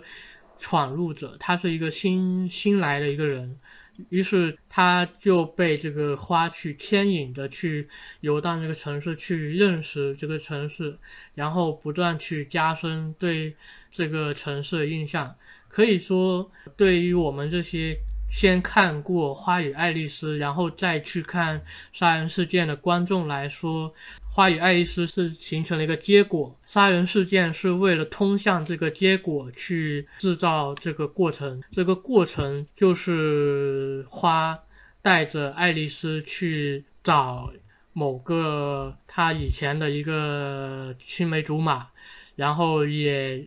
[0.62, 3.60] 闯入者，他是一个新新来的一个人，
[4.08, 7.90] 于是他就被这个花去牵引着去
[8.22, 10.98] 游荡这个城市，去认识这个城市，
[11.36, 13.54] 然后不断去加深对
[13.92, 15.36] 这个城市的印象。
[15.68, 17.98] 可以说，对于我们这些
[18.32, 21.62] 先看过《花与爱丽丝》，然后再去看
[21.92, 23.94] 杀人事件的观众来说。
[24.34, 34.58] 花与爱丽丝是形成了一个结果，杀人事件是为了通向这个结果去制造这个过程，这个过程就是花
[35.02, 37.52] 带着爱丽丝去找
[37.92, 41.90] 某个他以前的一个青梅竹马，
[42.38, 43.46] 然后也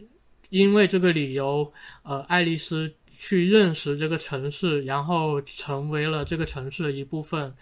[0.50, 1.72] 因为这个理由，
[2.02, 2.92] 呃，爱丽丝。
[3.26, 7.54] 去认识这个城市，然后成为了这个城市的一部分，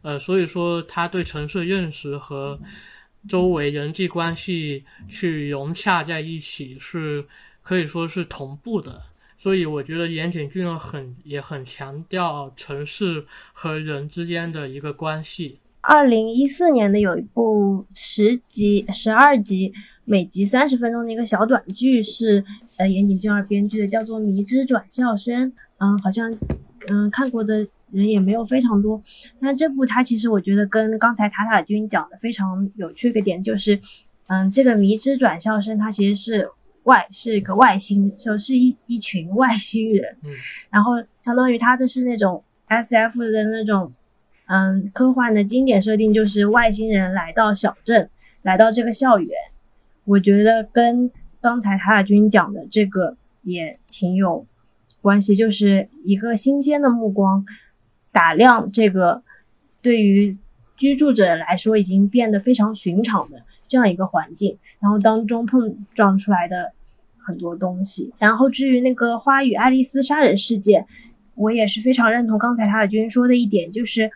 [0.00, 2.58] 呃，所以说他对城市认识和
[3.28, 7.22] 周围人际关系去融洽在一起，是
[7.60, 9.02] 可以说是同步的。
[9.36, 15.58] 所以我觉得岩井俊二很也很强调城市和人之间的一个关系。
[15.82, 19.70] 二零一四年的有一部十集、十二集。
[20.10, 22.44] 每集三十分钟的一个小短剧是，
[22.78, 25.52] 呃，岩井俊二编剧的，叫做《迷之转校生》。
[25.78, 26.36] 嗯，好像，
[26.90, 29.00] 嗯，看过的人也没有非常多。
[29.38, 33.80] 那这部它其实我觉得跟刚才塔塔君讲的非常有趣一个点就是，
[34.26, 36.48] 嗯，这个迷之转校生他其实是
[36.82, 40.16] 外是个外星，就是一一群外星人。
[40.24, 40.30] 嗯。
[40.70, 40.94] 然后
[41.24, 43.92] 相当于他的是那种 S F 的那种，
[44.48, 48.10] 嗯，科幻的经典设定，就是外星人来到小镇，
[48.42, 49.30] 来到这个校园。
[50.10, 51.08] 我觉得跟
[51.40, 54.44] 刚才塔塔君讲的这个也挺有
[55.00, 57.46] 关系，就是一个新鲜的目光
[58.10, 59.22] 打量这个
[59.80, 60.36] 对于
[60.76, 66.72] 居住者来说已经变得非常寻常的这样一个环境，然后当中碰撞出来的
[67.18, 68.12] 很多东西。
[68.18, 70.84] 然后至于那个花与爱丽丝杀人事件，
[71.36, 74.10] 我也是非常认同刚才塔塔君说的一点，就是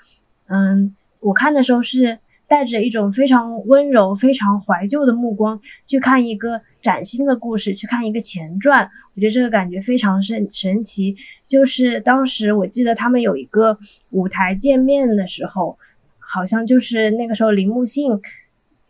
[0.49, 2.18] 嗯，我看的时候是。
[2.47, 11.16] 带着一种非常温柔、非常怀旧的目光去看一个崭新的故事，去看一个前传，我觉得这个感觉非常神神奇。
[11.47, 13.78] 就是当时我记得他们有一个
[14.11, 15.78] 舞台见面的时候，
[16.18, 18.20] 好像就是那个时候铃木杏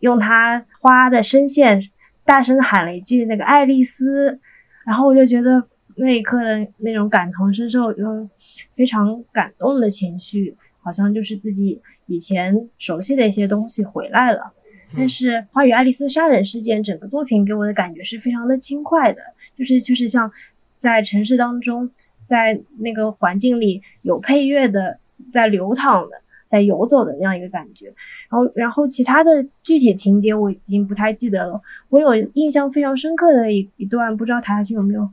[0.00, 1.90] 用他花的声线
[2.24, 4.40] 大声喊了一句“那个爱丽丝”，
[4.84, 5.62] 然后我就觉得
[5.96, 8.28] 那一刻的那种感同身受，又
[8.74, 11.80] 非常感动的情绪，好像就是自己。
[12.06, 14.52] 以前熟悉的一些东西回来了，
[14.96, 19.20] 但是《花与爱丽丝杀人事件》整个作品给我的感觉是非常的轻快的，
[19.56, 20.30] 就是就是像
[20.78, 21.90] 在城市当中，
[22.26, 24.98] 在那个环境里有配乐的，
[25.32, 27.86] 在流淌的，在游走的那样一个感觉。
[28.28, 31.60] 然后，然后其他的具体情节我已经不太记得了。
[31.88, 35.08] 我有印象非常深刻的一一段，不知道台下去有没有？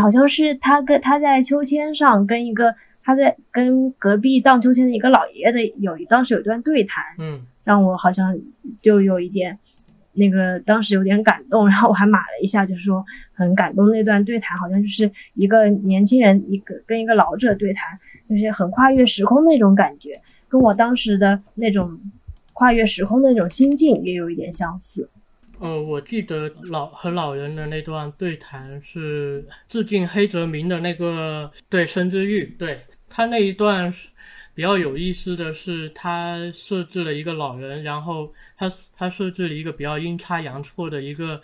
[0.00, 2.74] 好像是他跟他在秋千上跟一个。
[3.04, 8.38] 他在跟隔壁荡秋千的一个老爷爷的有一当时有一段对谈，嗯，让我好像
[8.80, 9.58] 就有一点
[10.12, 17.98] 那个当时有点感动，然后我还码了一下，就是说很感动那段对谈，好像就是一个年轻人一个跟一个老者对谈，
[18.28, 21.98] 就是很跨越时空那种感觉，跟我当时的那种
[22.52, 25.08] 跨越时空的那种心境也有一点相似。
[25.58, 32.80] 呃，我记得老和老人的那段对谈是致敬黑泽明的那个对《生之欲》对。
[33.14, 33.92] 他那一段
[34.54, 41.42] 比较有意思的是，他设置了一个老人，然后他他设置了一个比较阴差阳错的一个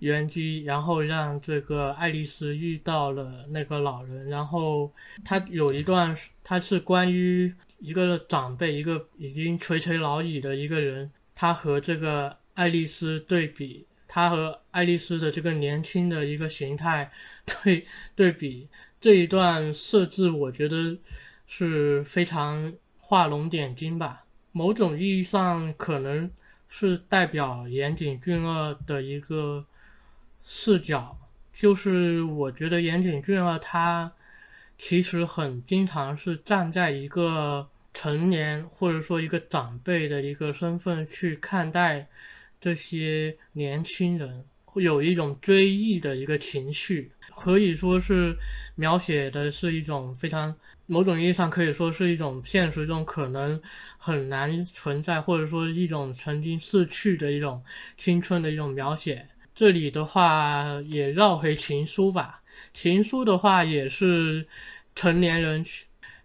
[0.00, 4.92] 原机，然后让这个爱丽丝遇到了那个老人，然后
[5.24, 13.86] 他有一段他是关于一个长辈，一个已经垂垂老矣的一个人，他和这个爱丽丝对比。
[14.06, 17.10] 他和爱丽丝的这个年轻的一个形态
[17.44, 17.84] 对
[18.14, 18.68] 对比
[19.04, 20.96] 这一段设置，我觉得
[21.46, 24.24] 是非常画龙点睛吧。
[24.50, 26.30] 某种意义上，可能
[26.70, 29.62] 是代表岩井俊二的一个
[30.42, 31.14] 视角。
[31.52, 34.10] 就是我觉得岩井俊二他
[34.78, 42.08] 其实很经常是站在一个成年或者说一个长辈的一个身份去看待。
[42.58, 47.12] 这些年轻人会有一种追忆的一个情绪，
[47.44, 48.34] 可以说是
[48.74, 53.60] 描写的是一种非常某种意义上可以说是一种现实中可能
[53.98, 57.62] 很难存在，或者说一种曾经逝去的一种
[57.98, 59.28] 青春的一种描写。
[59.54, 62.40] 这里的话也绕回情书吧，
[62.72, 64.46] 情书的话也是
[64.94, 65.62] 成年人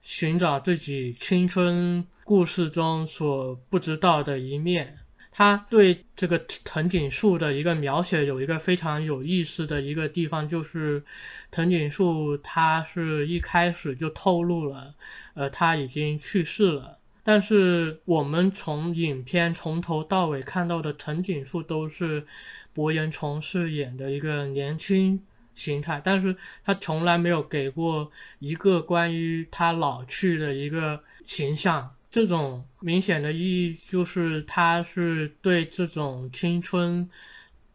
[0.01, 4.98] 寻找自己青春故事中所不知道的一面。
[5.39, 11.01] 他对这个藤井树的一个描写有一个非常有意思的一个地方，就是
[11.49, 14.93] 藤井树他是一开始就透露了，
[15.35, 16.97] 呃，他已经去世了。
[17.23, 22.27] 但是我们从影片从头到尾看到的藤井树都是
[22.73, 25.23] 博言崇饰演的一个年轻
[25.55, 26.35] 形态，但是
[26.65, 31.95] 他从来没有给过一个关于他老去的一个形象。
[32.11, 37.07] 这种明显的意义就是，他是对这种青春、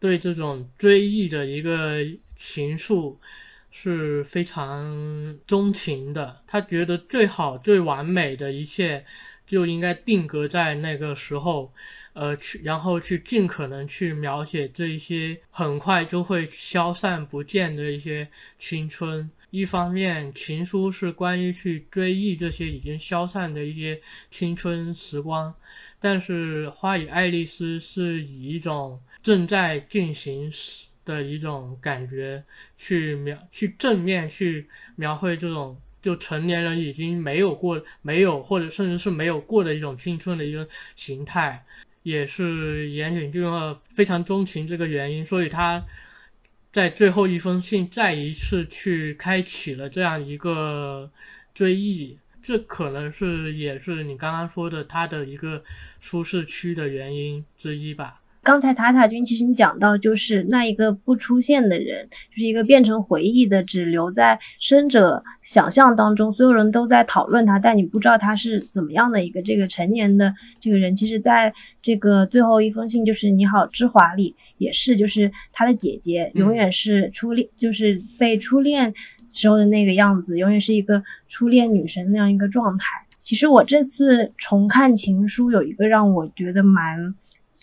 [0.01, 1.99] 对这种追忆的一个
[2.37, 3.17] 情愫
[3.71, 6.43] 是非常钟情的。
[6.47, 9.05] 他觉得最好、最完美的一切
[9.47, 11.73] 就应该定格在那个时候，
[12.13, 18.29] 呃，去然后去尽可能去描写这一些很快就会消散不见的一些
[18.59, 19.31] 青春。
[19.57, 25.55] 一方面，情书是关于去追忆这些已经消散的一些青春时光，
[26.01, 30.51] 但是《花与爱丽丝》是以一种正在进行
[31.05, 32.43] 的一种感觉
[32.77, 41.65] 去描，去正面去描绘这种就成年人已经没有过、没有或者甚至是没有过的一种青春的一个形态，
[42.03, 45.81] 也是岩井俊二非常钟情这个原因，所以他。
[46.75, 51.09] 在最后一封信，再一次去开启了这样一个
[51.55, 55.63] 追忆，这可能是也是你刚刚说的他的一个
[56.01, 58.21] 舒适区的原因之一吧。
[58.45, 70.95] 刚才塔塔君其实你讲到，就是那一个不出现的人，就是一个变成回忆的，只留在生者想象当中，所有人都在讨论他，但你不知道他是怎么样的一个这个成年的这个人。
[70.95, 74.37] 其实，在这个最后一封信，就是你好，之华里。
[74.59, 78.93] 也是，就是他的姐姐永远是初恋，就是被初恋
[79.33, 82.85] 时候的那个样子，永远是一个初恋女神那样一个状态。
[83.19, 87.15] 其实我这次重看《情书》，有一个让我觉得蛮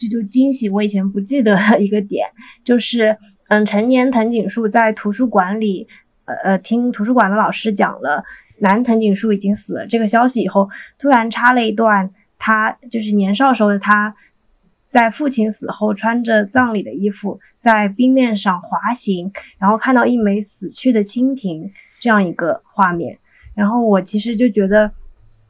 [0.02, 2.28] 这就惊喜，我以前不记得的一个点，
[2.64, 3.16] 就是
[3.50, 5.88] 嗯，成年藤井树在图书馆里，
[6.26, 8.24] 呃呃，听图书馆的老师讲了
[8.58, 14.16] 男藤井树已经死了这个消息以后，突然插了一段他就是年少时候的他。
[14.90, 21.72] 在父亲死后，穿着葬礼的衣服，在冰面上滑行，然后看到一枚死去的蜻蜓
[22.02, 23.18] 这样一个画面。
[23.56, 24.92] 然后我其实就觉得，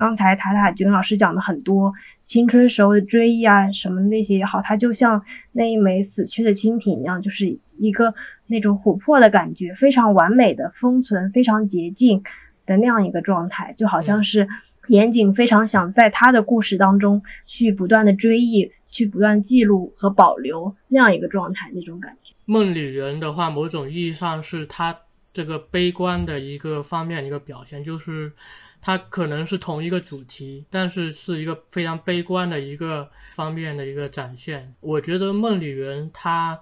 [0.02, 1.94] 刚才塔塔君老师讲的很多
[2.24, 8.12] 青春时候的追忆啊，什么那些也好，它就像那一枚死去的蜻蜓一样，就是一个
[8.48, 12.24] 那种琥珀的感觉，非常完美的封存，非常洁净
[12.66, 14.48] 的那样一个状态，就好像是
[14.88, 18.72] 严谨非常想在他的故事当中去不断的追忆。
[18.90, 22.34] 去不断记录和保留那样一个状态，那种感觉。
[22.44, 24.94] 梦里人的话，某种意义上是他
[25.32, 28.34] 这个悲观的一个方面一个表现，就是
[28.82, 34.74] 它可能是同一个主题，但是是一个非常悲观的一个方面的一个展现。
[34.80, 36.60] 我觉得梦里人他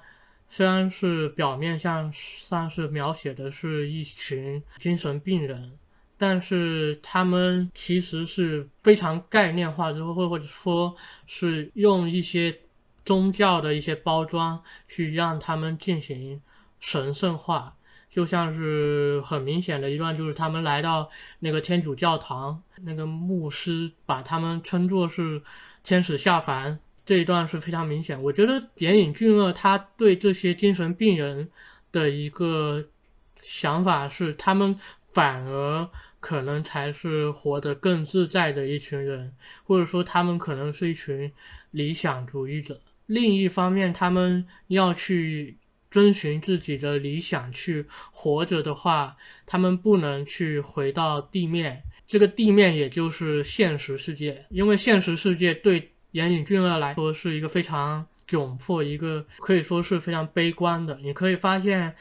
[0.47, 5.71] 虽然是表面上上是描写的是一群精神病人。
[6.21, 10.93] 但是他们其实是非常概念化，之后或者说
[11.25, 12.53] 是用一些
[13.05, 16.41] 宗教的一些包装去让他们进行
[16.81, 17.73] 神圣化，
[18.09, 25.41] 就像是很明显的一段，就是他们来到那个天主教堂，那个牧师把他们称作是
[25.83, 28.21] 天使下凡，这一段是非常明显。
[28.23, 31.49] 我觉得岩井俊二他对这些精神病人
[31.91, 32.83] 的一个
[33.39, 34.77] 想法是他们。
[35.11, 35.89] 反而
[36.19, 39.33] 可能才是活得更自在的一群人，
[39.63, 41.29] 或者说他们可能是一群
[41.71, 42.79] 理想主义者。
[43.07, 45.57] 另一方面，他们要去
[45.91, 49.15] 遵循自己的理想去活着的话，
[49.45, 51.83] 他们不能去回到地面。
[52.07, 60.97] 这个地面也就是现实世界，因为现实世界对岩井俊二来说是一个非常窘迫，一个可以说是非常悲观的。
[61.03, 61.91] 你可以发现，《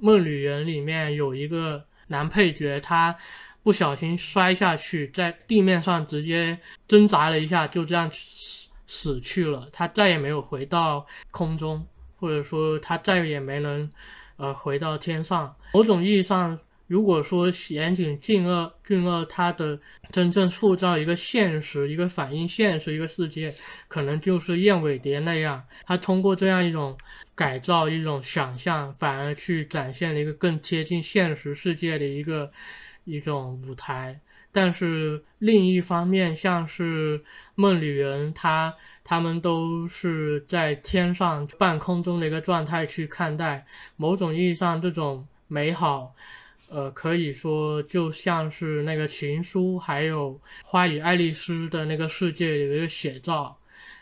[0.00, 3.16] 梦旅人》里面有一个男配角，他
[3.62, 9.68] 不小心摔下去，在地面上直接挣扎了一下，就这样死死去了。
[9.72, 11.86] 他再也没有回到空中，
[12.22, 13.90] 或者说他再也没能
[14.36, 15.54] 呃回到天上。
[15.74, 16.58] 某种意义上。
[16.88, 19.78] 如果说岩井俊二俊二他的
[20.10, 23.50] 真正塑造一个现实、一个反映现实一个世界，
[23.88, 26.94] 可能就是燕尾蝶那样，他通过这样一种
[27.34, 32.52] 改造、一种想象，反而去展现了一个更接近现实世界的一个
[33.04, 34.20] 一种舞台。
[34.50, 37.22] 但是另一方面，像是
[37.54, 38.74] 梦里人，他
[39.04, 46.14] 他们都是在天上半空中的一个状态去看待某种意义上这种美好。
[46.68, 53.56] 呃，可以说就像是那个情书，还有花与爱丽丝的那个世界的一个写照，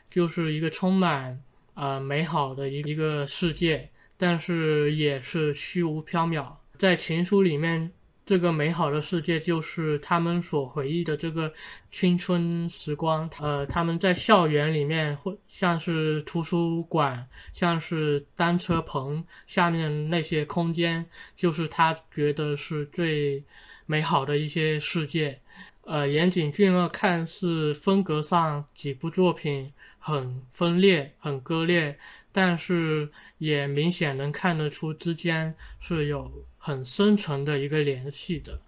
[0.08, 1.40] 就是一个充满
[1.74, 6.46] 呃美好的一一个世界，但是也是虚无缥缈。
[6.78, 7.90] 在情书里面。
[8.30, 11.52] 这个美好的世界就是他们所回忆的这个
[11.90, 13.28] 青春时光。
[13.40, 21.04] 呃，他们在校园里面，或像是图书馆，像是单车棚下面那些空间，
[21.34, 23.42] 就是他觉得是最
[23.84, 25.36] 美好的一些世界。
[25.82, 31.98] 呃，岩井俊二看似风格上几部作品很分裂、很割裂，
[32.30, 36.30] 但是也明显能看得出之间是有。
[36.62, 38.60] 很深层的一个联系的，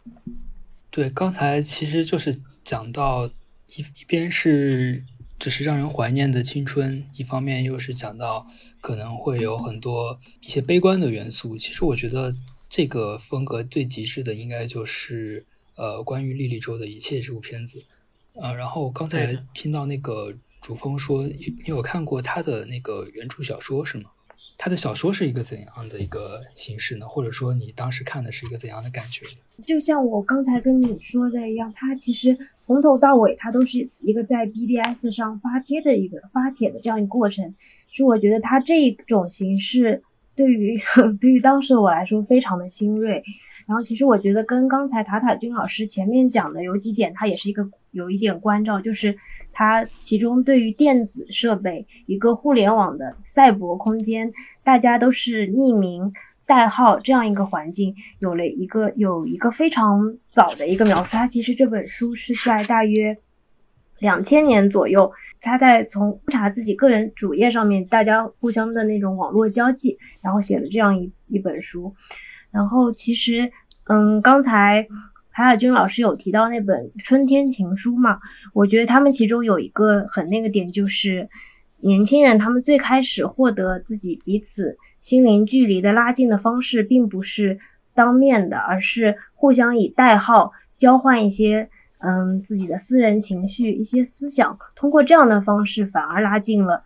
[0.90, 3.26] 对，刚才其实就是讲到
[3.66, 5.04] 一一边是
[5.38, 8.46] 就是让人怀念的青春，一方面又是讲到
[8.80, 11.58] 可能会有很多一些悲观的元素。
[11.58, 12.34] 其实我觉得
[12.66, 17.84] 这个风格最极致的应该就是呃关于莉莉周的一切这部片子，
[18.40, 20.32] 呃，然后刚才听到那个
[20.62, 24.10] 主峰说你有看过他的那个原著小说是吗？
[24.58, 27.06] 他的小说是一个怎样的一个形式呢？
[27.06, 29.26] 或者说你当时看的是一个怎样的感觉？
[29.66, 37.54] 就像我刚才跟你说的一样，他其实从头到尾，他都是一个在 BBS 上发帖的一个发帖的这样一个过程。
[37.88, 40.02] 就我觉得他这种形式
[40.34, 40.80] 对于
[41.20, 43.22] 对于当时的我来说非常的新锐。
[43.66, 49.16] 然后其实我觉得跟刚才塔塔君老师前面讲的有几点，他也是一个有一点关照，就是。
[49.54, 54.32] 它其中对于电子设备一个互联网的赛博空间，
[54.64, 56.10] 大家都是匿名
[56.46, 61.12] 代号这样一个环境，有了一个有一个非常早的一个描述。
[61.12, 63.14] 它其实这本书是在大约
[63.98, 65.12] 两千年左右，
[65.42, 71.94] 他在从查自己个人主页上面大家互相的那种网络交际，然后写了这样一一本书。
[72.50, 73.52] 然后其实，
[73.84, 74.88] 嗯，刚才。
[75.34, 78.20] 海海军老师有提到那本《春天情书》嘛？
[78.52, 81.28] 我觉得他们其中有一个很那个点，就是
[81.78, 87.58] 年轻人他们最开始获得自己彼此心灵距离的拉近的方式，并不是
[87.94, 91.68] 当面的，而是互相以代号交换一些
[91.98, 96.84] 嗯自己的私人情绪、一些思想，通过这样的方式反而拉近了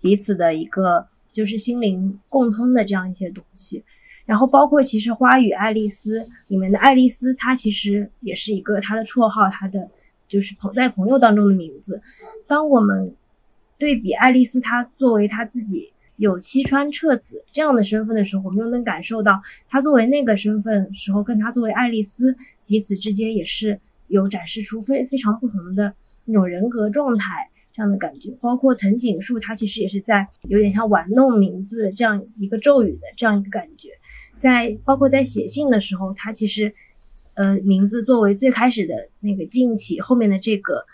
[0.00, 3.84] 彼此的一个就是心灵共通的这样一些东西。
[4.28, 9.88] 然后包括其实《花与爱丽丝》里面的爱丽丝，她其实也是一个她的绰号，她的
[10.28, 12.02] 就是朋在朋友当中的名字。
[12.46, 13.14] 当我们
[13.78, 25.94] 对比爱丽丝，她作为她自己有妻川彻子这样的身份的时候，我们又能感受到她作为那个身份时候，跟她作为爱丽丝彼此之间也是有展示出非非常不同的
[26.26, 28.36] 那种人格状态这样的感觉。
[28.42, 33.88] 包括藤井树，他其实也是在有点像玩弄名字这样一个咒语的这样一个感觉。
[34.40, 36.72] 在包括在写信的时候，他其实，
[37.34, 40.84] 呃，名字作为最开始的那个近起后面的这个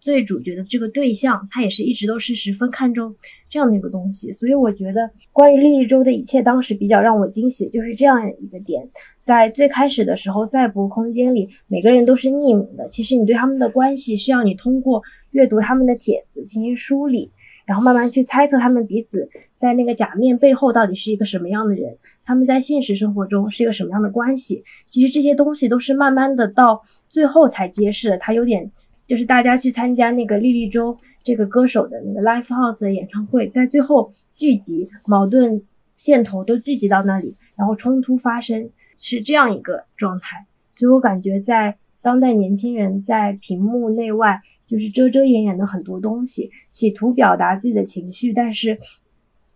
[0.00, 3.14] 最主角的这个对象，他也是一直都是十分看重
[3.50, 4.32] 这样的一个东西。
[4.32, 8.88] 所以我觉得关于莉莉周的一切，当时比较让我惊喜，就是这样一个点。
[9.24, 17.30] 在最开始的时候，赛博空间里每个人都是匿名的，其实你对他们的关系是要你通过阅读他们的帖子进行梳理，
[17.68, 21.98] 然后慢慢去猜测他们彼此在那个假面背后到底是一个什么样的人。
[22.24, 24.64] 他们在现实生活中是一个什么样的关系？
[24.88, 28.16] 其实这些东西都是慢慢的到最后才揭示的。
[28.16, 28.70] 他有点
[29.06, 35.62] 就是大家去参加那个莉莉周这个歌手的那个 live house 的演唱会，在最后聚集矛盾
[35.92, 40.46] 线头都聚集到那里，然后冲突发生，是这样一个状态。
[40.78, 48.78] 所以我感觉在当代年轻人在屏幕内外就是遮遮掩掩的很多东西，企图表达自己的情绪，但是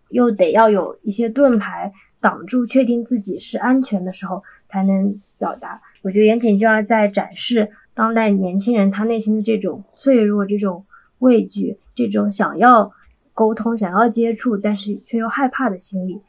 [0.09, 5.81] 又得要有一些盾牌挡住，确定自己是安全的时候才能表达。
[6.03, 10.85] 我觉得严谨就要在展示当代年轻人他内心的这种脆弱、这种
[11.19, 12.93] 畏惧、这种想要
[13.35, 16.21] 沟通、想要接触，但是却又害怕的心理，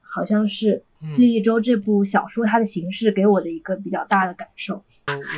[0.00, 0.76] 好像是
[1.16, 4.84] 《绿一周》这部小说它的形式给我的一个比较大的感受。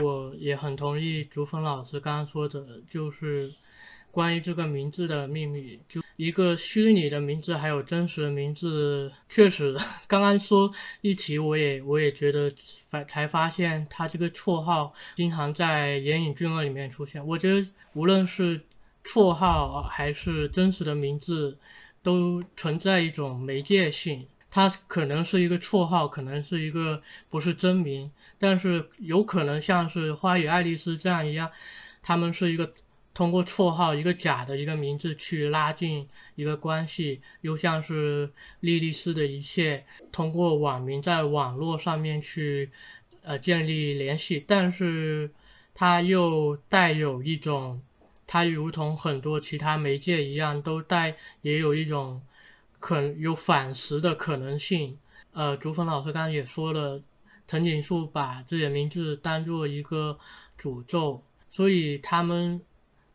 [0.02, 3.50] 我也很同意竹峰老师刚刚说的，就是
[4.11, 9.76] 关于这个名字的秘密，就一个虚拟的名字，还有真实的名字，确实
[10.08, 12.52] 刚刚说一提，我也我也觉得
[12.88, 17.24] 发才发现他这个绰号经常在《言影俊二》里面出现。
[17.24, 18.61] 我觉得无论是
[19.04, 21.56] 绰号还是真实的名字，
[22.02, 24.26] 都存在一种媒介性。
[24.51, 31.48] 它可能是一个绰号，可能是一个不是真名，但是有可能像是花与爱丽丝这样一样，
[32.03, 32.72] 他们是一个
[33.14, 38.28] 通过绰号一个假的一个名字去拉近一个关系，又像是
[38.59, 42.70] 莉莉丝的一切通过网名在网络上面去
[43.22, 45.30] 呃建立联系，但是
[45.74, 47.80] 它又带有一种，
[48.26, 52.20] 它如同很多其他媒介一样，都带也有一种。
[52.81, 54.99] 可有反噬的可能性。
[55.33, 57.01] 呃，竹峰老师刚刚也说了，
[57.47, 60.18] 藤井树把自己的名字当做一个
[60.61, 61.22] 诅咒，
[61.53, 62.61] 所以他们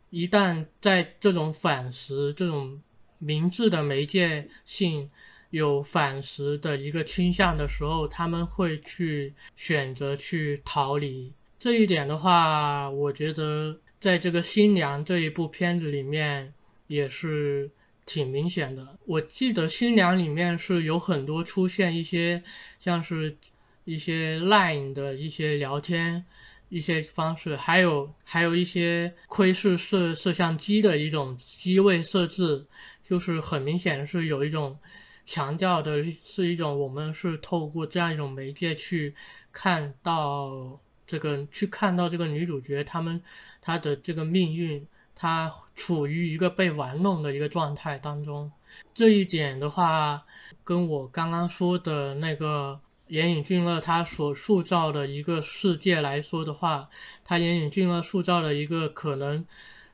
[0.08, 2.80] 一旦在这种反噬、这种
[3.18, 5.10] 名字的媒介性
[5.50, 11.30] 有反噬的一个倾向的时候，他们会去选择去逃离。
[11.58, 16.54] 这一点的话，我觉得在这个新娘这一部片子里面
[16.86, 17.70] 也是。
[18.06, 22.40] 挺明显的，我记得新娘里面是有很多出现一些
[22.78, 23.36] 像是
[23.84, 26.24] 一些 Line 的一些聊天
[26.68, 32.64] 一些方式，还有还有一些窥视摄摄像机的一种机位设置，
[33.02, 34.78] 就是很明显是有一种
[35.24, 39.12] 强调的是一种我们是透过这样一种媒介去
[39.52, 43.20] 看到这个去看到这个女主角他们
[43.60, 44.86] 她的这个命运。
[45.18, 48.52] 他处于一个被玩弄的一个状态当中，
[48.92, 50.22] 这一点的话，
[50.62, 56.88] 跟我刚刚说的那个岩井俊二他所塑造的一个世界来说的话，
[57.24, 59.42] 他岩井俊二塑造的一个可能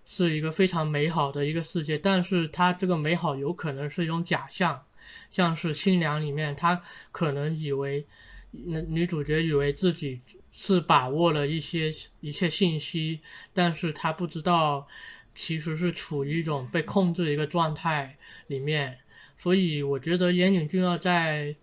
[0.04, 4.82] 是一个非常美好的一个世界，但是他这个美好有可能是一种假象，
[5.30, 8.04] 像是新娘里面，他可能以为
[8.50, 10.20] 那女主角以为自己。
[10.52, 13.20] 是把握了一些一切信息，
[13.54, 14.86] 但是他不知道，
[15.34, 18.98] 其实是处于一种被控制的一个状态里面。
[19.38, 21.56] 所以我觉得岩井俊二在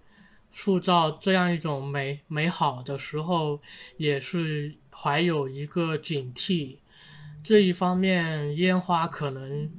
[0.51, 3.61] 塑造这样一种美美好的时候，
[3.97, 6.77] 也是怀有一个警惕。
[7.43, 9.71] 这一方面，烟花可能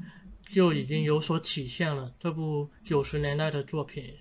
[0.47, 2.11] 就已经有所体现了。
[2.19, 4.15] 这部九十年代的作品，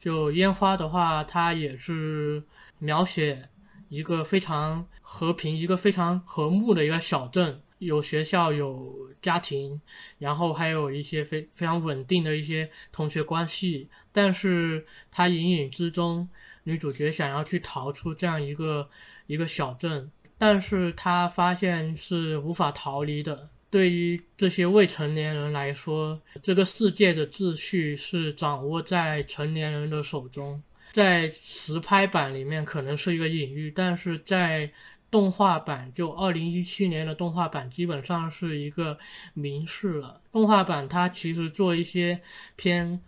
[0.00, 2.42] 就烟花的话，它也是
[2.78, 3.48] 描写。
[3.90, 9.78] 一个非常和平、一个非常和睦的一个小镇，有学校、有家庭，
[10.18, 13.90] 然后还有一些非非常稳定的一些同学关系。
[14.12, 16.28] 但是，他隐隐之中，
[16.62, 18.88] 女主角想要去逃出这样一个
[19.26, 23.50] 一个小镇，但是她发现是无法逃离的。
[23.70, 30.62] 对于这些未成年人来说，这个世界的秩序是掌握在成年人的手中。
[30.92, 34.72] 在实拍版里面可能是一个隐喻，但是在
[35.10, 38.98] 动画版，就二零一七年的动画版，基本上是一个
[39.34, 40.20] 明示了。
[40.32, 42.20] 动画版它其实做一些
[42.56, 43.00] 偏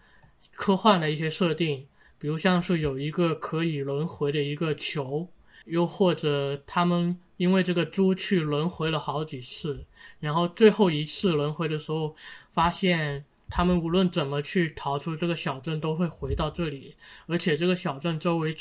[0.54, 1.86] 科幻的一些设定，
[2.18, 5.28] 比如像是有一个可以轮回的一个球，
[5.64, 9.84] 又或者他们因为这个猪去轮回了好几次，
[10.20, 12.14] 然后最后一次轮回的时候
[12.52, 13.24] 发现。
[13.54, 16.96] 他们无论怎么去逃出这个小镇，都会回到这里。
[17.26, 18.56] 而且这个小镇周围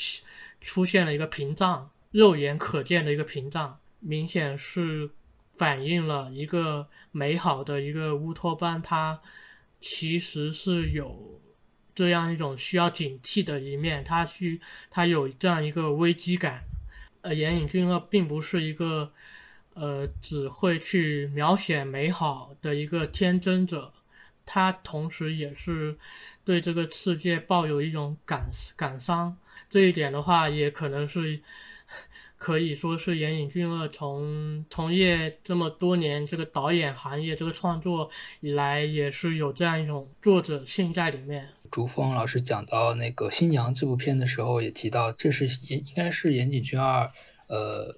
[0.60, 5.08] 出现了一个屏障，肉眼可见的一个屏障，明显是
[5.56, 8.82] 反映了一个美好的一个乌托邦。
[8.82, 9.18] 它
[9.80, 11.40] 其实是有
[11.94, 16.64] 这样一种需要警惕的一面，它需它有这样一个危机感。
[17.22, 19.10] 呃，岩井俊二并不是一个
[19.72, 23.94] 呃只会去描写美好的一个天真者。
[24.44, 25.96] 他同时也是
[26.44, 29.36] 对这个世界抱有一种感感伤，
[29.70, 31.40] 这一点的话，也可能是
[32.38, 41.48] 可以说是岩井俊二从从业这么多年这个导演行业这个创作以来，也是有这样一种作者性在里面。
[41.70, 47.10] 竹峰老师讲到那个《新娘》这部片的时候，也提到这是也应该是岩井俊二
[47.46, 47.96] 呃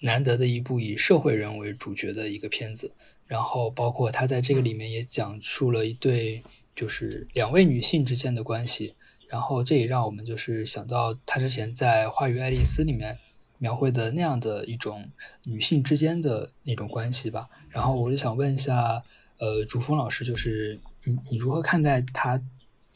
[0.00, 2.92] 难得的一部以社会人为主角的一个片子。
[3.32, 6.42] 然后包括他在这个里面也讲述了一对
[6.74, 8.94] 就是两位女性之间的关系。
[9.26, 13.16] 然后这也让我们就是想到他之前在《花与爱丽丝》里面
[13.56, 15.10] 描绘的那样的一种
[15.44, 17.48] 女性之间的那种关系吧。
[17.70, 19.02] 然后我就想问一下，
[19.38, 22.38] 呃，竹峰老师，就是你你如何看待他？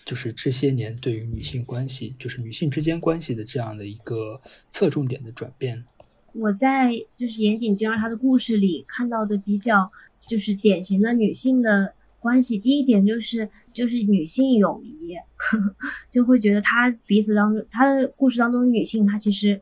[0.04, 5.84] 就是这些年对于女性关系，就是女性之间关系的这样的一个侧重点的转变。
[6.32, 9.90] 我在就是岩井俊二他的故事里看到的比较
[10.26, 12.58] 就是典型的女性的关系。
[12.58, 15.74] 第一点就是就是女性友谊，呵 呵
[16.10, 19.60] 就会觉得她彼此当中她的故事当中女性，她其实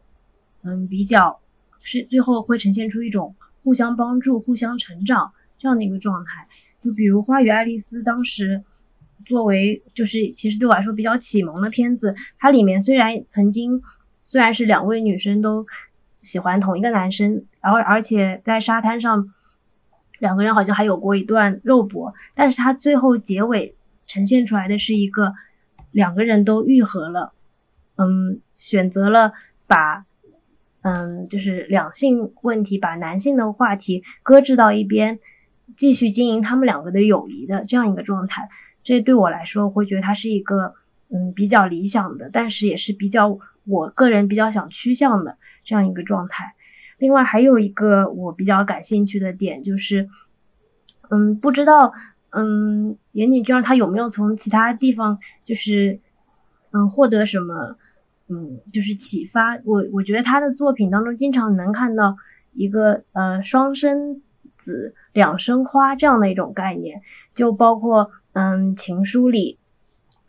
[0.62, 1.41] 嗯比较
[1.83, 6.47] 是最后会呈现出一种互相帮助、互相成长这样的一个状态。
[6.83, 8.62] 就比如《花与爱丽丝》当时。
[9.25, 13.81] 作为就是其实对我来说比较启蒙的片子，它里面虽然曾经
[14.23, 15.65] 虽然是两位女生都
[16.21, 19.33] 喜欢同一个男生，然后而且在沙滩上
[20.19, 23.75] 两个人好像还有过一段肉搏，但是它最后结尾
[24.07, 25.35] 呈现出来的是一个
[25.91, 27.33] 两个人都愈合了，
[27.97, 29.33] 嗯，选择了
[29.67, 30.05] 把
[30.83, 35.19] 嗯就是两性问题把男性的话题搁置到一边，
[35.77, 38.49] 继续经营他们两个的友谊的这样一个状态。
[38.83, 40.75] 这对我来说，我会觉得它是一个
[41.09, 46.55] 嗯比较理想的，但是也是比较我个人比较想趋向的这样一个状态。
[47.05, 50.09] 另外还有一个我比较感兴趣的点就是，
[51.11, 51.93] 嗯，不知道
[52.31, 56.01] 嗯岩井俊二他有没有从其他地方就是
[56.73, 57.77] 嗯获得什么
[58.29, 59.59] 嗯就是启发？
[59.67, 62.17] 我我觉得他的作品当中经常能看到
[62.55, 64.23] 一个呃双生
[64.57, 67.03] 子两生花这样的一种概念，
[67.35, 68.11] 就包括。
[68.37, 69.61] 嗯，情书里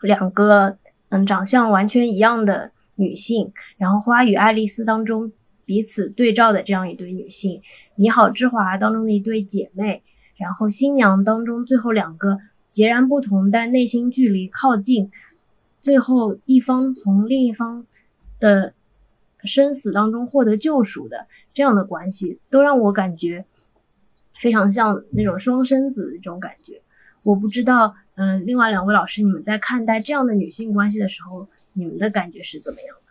[0.01, 0.77] 两个
[1.09, 5.31] 嗯长相完全一样的女性，然后《花与爱丽丝》当中
[5.65, 7.59] 彼此对照的这样一对女性，
[7.95, 10.03] 《你好，之华》当中的一对姐妹，
[10.37, 12.39] 然后《新娘》当中最后两个
[12.71, 15.11] 截然不同但内心距离靠近，
[15.81, 17.85] 最后一方从另一方
[18.39, 18.73] 的
[19.43, 23.45] 生死当中获得救赎的这样的关系，都让我感觉
[24.39, 26.81] 非常像那种双生子的这种感觉。
[27.23, 33.04] 我不知道，嗯，另外两位老师，你们在看待这样的女性关系的时候，你们的感觉是怎么样的？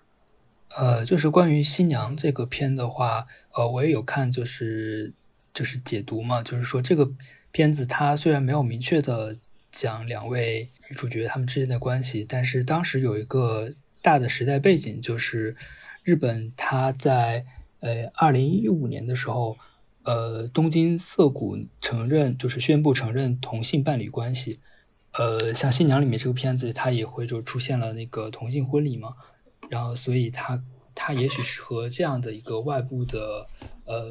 [0.77, 5.13] 呃，就是关于新娘这个片的话，呃，我也有看，就是
[5.53, 7.11] 就是解读嘛，就是说这个
[7.53, 9.37] 片子它虽然没有明确的
[9.71, 13.73] 讲两位女主角她们之间的关系，但是当时有一个
[14.03, 15.57] 大的时代背景，就是
[16.03, 17.45] 日本它在
[17.81, 19.57] 呃二零一五年的时候。
[20.07, 24.61] 呃，东京涩谷承认就是宣布承认同性伴侣关系。
[25.13, 29.15] 呃，像《新娘》里面这个片子，它也会就出现了那个同性婚礼嘛。
[29.69, 30.63] 然后，所以它
[30.95, 33.47] 它也许是和这样的一个外部的
[33.85, 34.05] 呃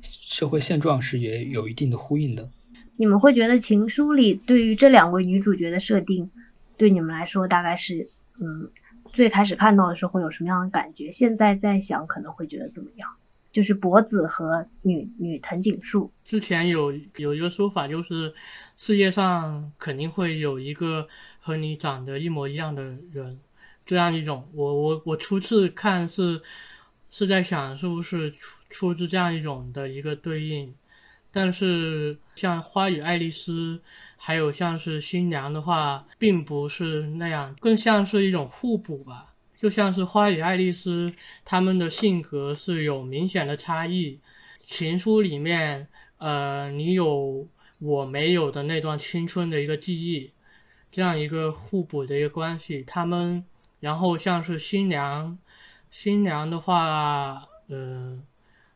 [0.00, 2.48] 社会现状是也有一定的呼应的。
[2.96, 6.30] 你们会觉得《情书》里对于这两位女主角的设定，
[6.76, 8.08] 对你们来说大概是
[8.40, 8.70] 嗯，
[9.12, 11.10] 最开始看到的时候会有什么样的感觉？
[11.10, 13.08] 现在在想可能会觉得怎么样？
[13.52, 16.08] 就是博子和女女藤井树。
[16.22, 18.32] 之前有有一个说法，就是
[18.76, 21.08] 世界上肯定会有一个
[21.40, 22.82] 和你长得一模一样的
[23.12, 23.40] 人，
[23.90, 24.48] 这样一种。
[24.54, 26.40] 我我我初次看是
[27.10, 30.72] 是在想，是不是出出自这样一种的一个对应。
[31.32, 33.82] 但是像花与爱丽丝，
[34.16, 39.34] 还有像是新娘的话，并不是那样，更像是一种互补吧。
[39.60, 41.12] 就像是花与爱丽丝，
[41.44, 44.20] 他们的性格是有明显的差异。
[44.62, 45.88] 情书里面，
[46.18, 47.48] 呃，你有
[47.80, 50.30] 我没有的那段青春的一个记忆，
[50.92, 52.84] 这样一个互补的一个关系。
[52.86, 53.44] 他们，
[53.80, 55.36] 然后像是新娘，
[55.90, 58.22] 新娘的话，嗯，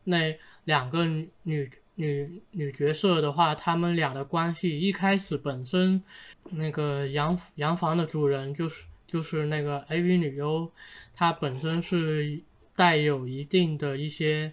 [0.03, 6.03] 那两个女女女角色的话，他们俩的关系一开始本身，
[6.51, 8.83] 那个洋洋房的主人就是。
[9.07, 10.69] 就是那个 AV 女优，
[11.13, 12.41] 她本身是
[12.75, 14.51] 带有一定的一些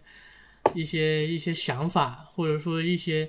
[0.75, 3.29] 一些一些想法，或者说一些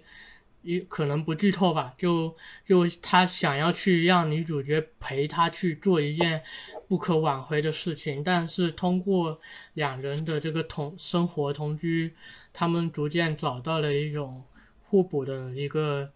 [0.64, 2.36] 一可能不剧透吧，就
[2.66, 6.41] 就他想要去让女主角陪他去做一件
[6.88, 9.39] 不可挽回的事情，但是通过
[9.74, 12.14] 两人的这个同生活同居，
[12.51, 14.43] 他们逐渐找到了一种
[14.84, 16.11] 互补的一个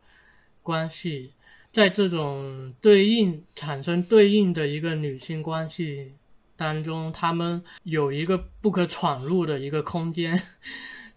[0.64, 1.34] 关系。
[1.74, 6.14] 在这种对应产生对应的一个女性关系
[6.56, 10.42] 当中，他们有一个不可闯入的一个空间，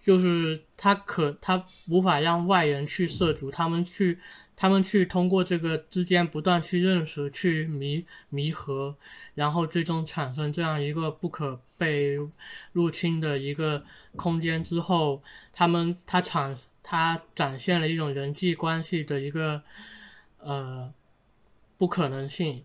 [0.01, 4.19] 就是他可他无法让外人去涉足，他们去
[4.57, 8.97] 他们去通过这个之间不断去认识、去弥弥合，
[9.35, 12.17] 然后最终产生这样一个不可被
[12.73, 13.85] 入侵的一个
[14.17, 15.23] 空间之后，
[15.53, 19.63] 他们他产他展现了一种人际关系的一个
[20.39, 20.93] 呃
[21.79, 22.65] 不可能性，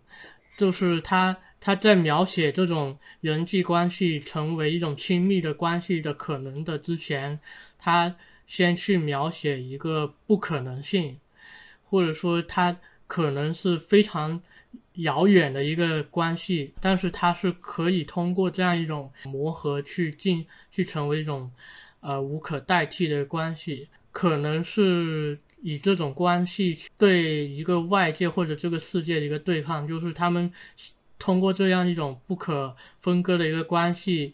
[0.58, 7.40] 就是他他在描写这种人际关系成为一种亲密的关系的可能的之前，
[7.80, 11.18] 他先去描写一个不可能性。
[11.88, 14.40] 或者说，它可能是非常
[14.94, 21.50] 遥远的一个关系，但是它是可以通过这样一种磨合去进，去成为一种
[22.02, 23.90] 呃无可代替的关系。
[24.12, 30.52] 可能是以这种关系对一个外界或者这个世界的一个对抗，就是他们
[31.20, 34.34] 通过这样一种不可分割的一个关系，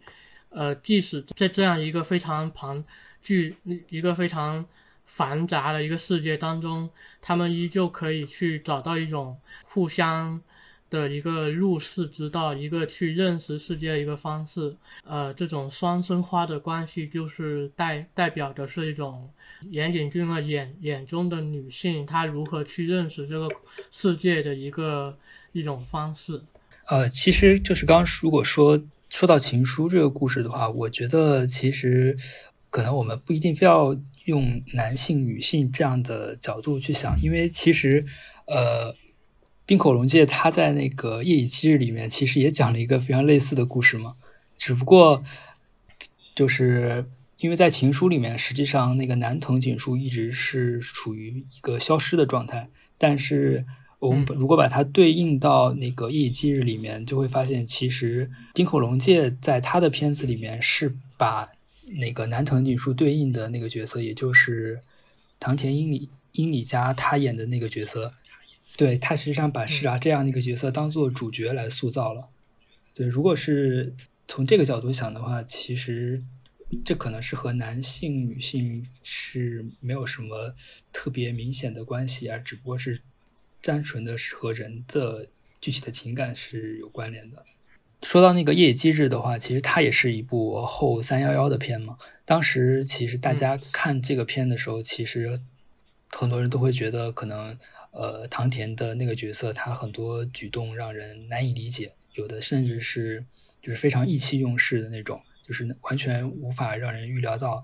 [0.49, 2.83] 呃，即使在这样一个非常庞
[3.21, 3.55] 巨
[3.89, 4.65] 一个非常。
[5.03, 6.89] 繁杂的一个世界当中，
[7.21, 10.41] 他们依旧可以去找到一种互相
[10.89, 14.73] 的一个入世之道，一个去认识世界的一个方式。
[15.03, 19.29] 呃，这种双生花的关系，就是代代表的是一种
[19.69, 23.49] 岩井俊二眼眼中的女性，她如何去认识这个
[23.91, 25.17] 世界的一个
[25.51, 26.41] 一种方式。
[26.87, 32.15] 呃，其实就是刚如果说说到情书这个故事的话，我觉得其实
[32.69, 33.97] 可能我们不一定非要。
[34.25, 38.05] 用男性、女性这样的角度去想，因为其实，
[38.45, 38.95] 呃，
[39.65, 44.13] 冰口龙介他在那个《夜以继日》里面其实也讲了一个非常类似的故事嘛，
[44.57, 45.23] 只不过
[46.35, 52.69] 就是因为在情书里面，实际上那个男藤井树一直是处于一个消失的状态，
[52.99, 53.65] 但是
[54.01, 61.49] 我们如果把它对应到那个《夜以继日》里面，就会发现其实丁口龙介在他的片子里面是把。
[61.97, 64.79] 那个南藤井树对应的那个角色，也就是
[65.41, 68.13] 唐田英里英里家他演的那个角色，
[68.77, 72.29] 对他实际上把是啊这样的一个角色当做主角来塑造了。
[72.93, 73.93] 对，如果是
[74.25, 76.21] 从这个角度想的话，其实
[76.85, 80.55] 这可能是和男性、女性是没有什么
[80.93, 83.01] 特别明显的关系啊，只不过是
[83.61, 85.27] 单纯的是和人的
[85.59, 87.45] 具体的情感是有关联的。
[88.03, 91.97] 说到那个《夜以继日》的话，其实它也是一部后三幺幺的片嘛。
[92.25, 95.39] 当时其实大家看这个片的时候，其实
[96.09, 97.55] 很多人都会觉得，可能
[97.91, 103.23] 呃，唐田的那个角色他很多举动让人难以理解，有的甚至是
[103.61, 107.63] 就是非常意气用事的那种，就是完全无法让人预料到。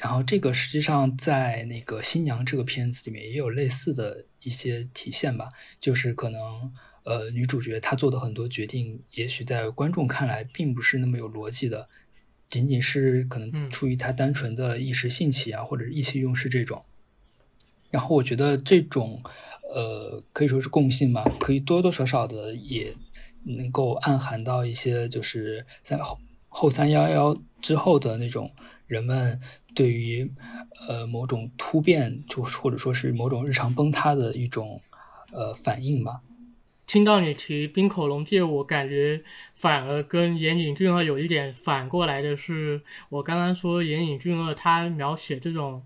[0.00, 5.48] 然后这个实际上在那个《新娘》这个片子里面也有类似的一些体现吧，
[5.80, 6.72] 就是可能。
[7.02, 11.88] 呃，女主角她做的很多决定，也许在观众看来并不是那么有逻辑的，
[12.50, 16.84] 仅仅是可能出于她单纯的一时兴起啊，或者意气用事这种。
[17.90, 19.22] 然后我觉得这种，
[19.74, 22.94] 呃，可以说是共性吧，可以多多少少的也
[23.44, 28.52] 能够暗含到一些，就是在后后三幺幺之后的那种
[28.86, 29.40] 人们
[29.74, 30.30] 对于
[30.88, 34.80] 呃某种突变，就或者说是某种日常崩塌的一种
[35.32, 36.20] 呃反应吧。
[36.86, 39.22] 听到你提冰口龙介，我感觉
[39.54, 45.84] 反而跟岩井俊二有一点反过来的是，我刚刚说岩井俊二他描写这种，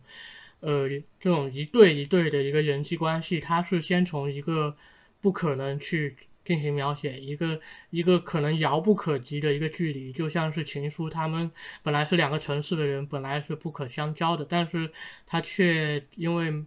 [0.61, 0.89] 呃，
[1.21, 4.75] 这种一对一对的一个人际关系，他是先从一个
[5.21, 11.51] 不可能去进行描写，一个一个可能遥不可及的一个距离，就像是情书，他们
[11.83, 14.91] 本来是两个城市的人，本来是不可相交的，但是
[15.27, 16.65] 他却因为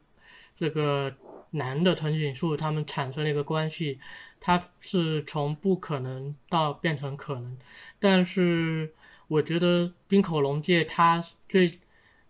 [0.58, 1.16] 这个
[1.52, 4.00] 男的藤井树他们产生了一个关系。
[4.40, 7.58] 它是从不可能到变成可能，
[8.00, 8.94] 但是
[9.28, 11.72] 我觉得冰口龙介他最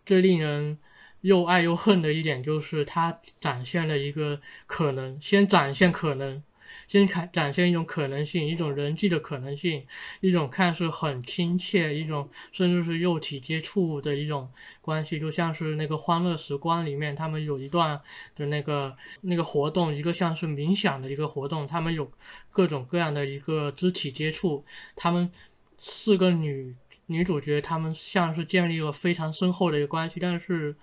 [0.06, 0.80] 最令人
[1.20, 6.42] 又爱又恨的一点就是他展现了一个可能，先展现可能。
[6.88, 9.86] 先看展现一种可能性，一种人际的可能性，
[10.22, 14.50] 一种看似很亲切，一种甚至是肉体接触的一种
[14.82, 18.00] 关系，就像是那个《欢乐时光》里面，他们有一段
[18.36, 22.10] 的那个那个活动，一个像是冥想的一个活动，他们有
[22.52, 24.64] 各种各样的一个肢体接触，
[24.96, 25.30] 他们
[25.78, 26.74] 四个女
[27.08, 30.76] 女主角，他们像是建立了非常深厚的一个关系，但是。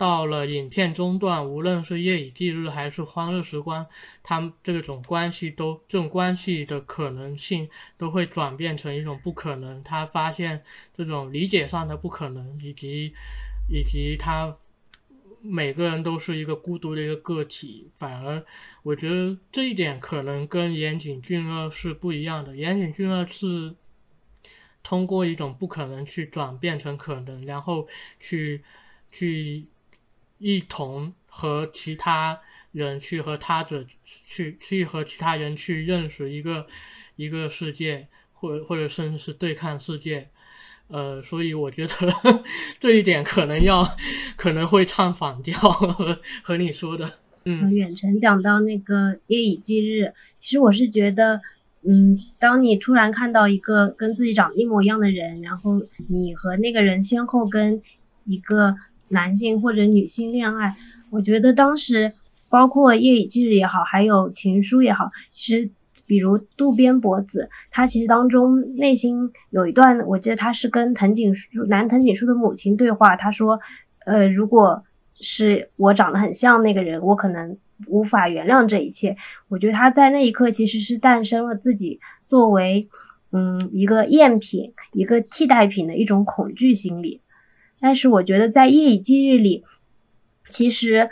[0.00, 3.86] 到了影片中段，无论是夜以继日还是欢乐时光，
[4.22, 7.68] 他们这种关系都这种关系的可能性
[7.98, 9.82] 都会转变成一种不可能。
[9.84, 10.62] 他发现
[10.96, 13.12] 这种理解上的不可能，以及
[13.68, 14.56] 以及他
[15.42, 17.90] 每个人都是一个孤独的一个个体。
[17.98, 18.42] 反而，
[18.82, 22.56] 我觉得这一点可能跟岩井俊二是不一样的。
[22.56, 23.74] 岩井俊二是
[24.82, 27.86] 通过一种不可能去转变成可能，然后
[28.18, 28.64] 去
[29.10, 29.66] 去。
[30.40, 32.40] 一同和其他
[32.72, 36.66] 人去和他者去去和其他人去认识一个
[37.14, 40.28] 一个世界，或或者甚至是对抗世界。
[40.88, 41.94] 呃，所以我觉得
[42.80, 43.86] 这一点可能要
[44.36, 47.08] 可能会唱反调和 和你说的。
[47.44, 51.40] 嗯，远程讲到那个夜以继日，其实我是觉得，
[51.86, 57.80] 嗯，当你突然看到一个跟自己长一模一样的人，然后你和那个人先后跟
[58.24, 58.74] 一个
[59.10, 60.74] 男性或者女性恋爱，
[61.10, 62.10] 我觉得当时
[62.48, 65.70] 包括夜以继日也好，还有情书也好，其实。
[66.06, 73.60] 比如渡边博子，他其实当中内心有一段，我记得他是跟藤井树男藤井树的母亲对话，他说，
[74.06, 74.82] 呃，如果
[75.14, 77.56] 是我长得很像那个人，我可能
[77.86, 79.16] 无法原谅这一切。
[79.46, 82.88] 我觉得他在那一刻其实是诞生了自己作为，
[83.30, 87.20] 嗯，一个赝品、一个替代品的一种恐惧心理。
[87.80, 89.64] 但是我觉得在夜以继日里，
[90.48, 91.08] 其实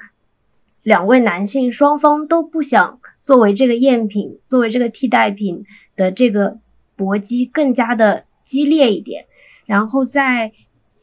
[0.83, 3.01] 两位男性双方都不想。
[3.25, 5.63] 作为这个赝品，作为这个替代品
[5.97, 6.59] 的这个
[6.97, 9.27] 搏击更加的激烈一点。
[9.67, 10.51] 然后在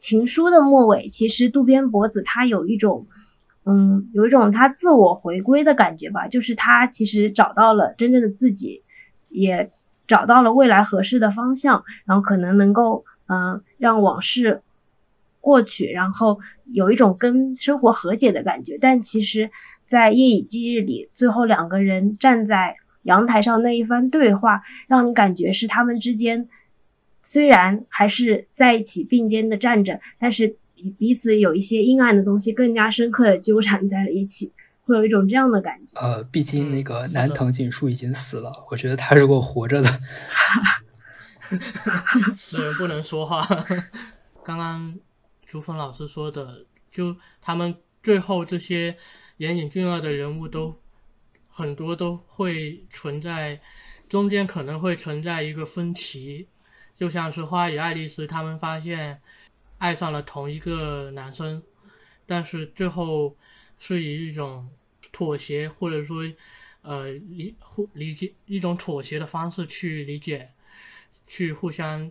[0.00, 3.06] 情书的末尾，其实渡边博子他有一种，
[3.64, 8.82] 嗯，有一种他自我回归的感觉吧，就是他其实找到了真正的自己，
[9.28, 9.70] 也
[10.08, 14.62] 找到了未来合适的方向，然后可能能够，嗯，让往事
[15.40, 16.38] 过去，然后
[16.72, 18.78] 有一种跟生活和解的感觉。
[18.80, 19.50] 但其实。
[19.88, 26.48] 在夜以继日里，最后两个人站在阳台上那一番对话，让你感觉是他们之间
[27.22, 30.56] 虽然还是在一起并肩的站着，但是
[30.98, 34.52] 彼此有一些阴暗的东西更加深刻的纠缠在了一起，
[34.82, 36.00] 会有一种这样的感觉。
[36.00, 39.88] 呃，毕竟那个南藤井树已经死了，我觉得他如果活着的，
[42.36, 43.46] 死人不能说话。
[44.42, 44.92] 刚刚
[45.46, 48.98] 朱峰老师说的，就他们最后这些。
[49.38, 50.80] 岩井俊二的人物都
[51.50, 53.60] 很多都会存在
[54.08, 56.48] 中间，可能会存在一个分歧，
[56.96, 59.20] 就像是花与爱丽丝他们发现
[59.76, 61.62] 爱上了同一个男生，
[62.24, 63.36] 但是最后
[63.78, 64.70] 是以一种
[65.12, 66.22] 妥协或者说
[66.80, 70.50] 呃理互理解一种妥协的方式去理解，
[71.26, 72.10] 去互相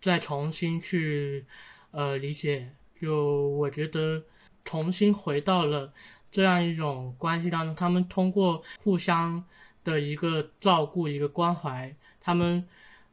[0.00, 1.44] 再重新去
[1.90, 4.22] 呃理解，就我觉得
[4.64, 5.92] 重新回到了。
[6.32, 9.44] 这样一种关系当中，他们通过互相
[9.82, 12.64] 的一个照顾、一个关怀，他们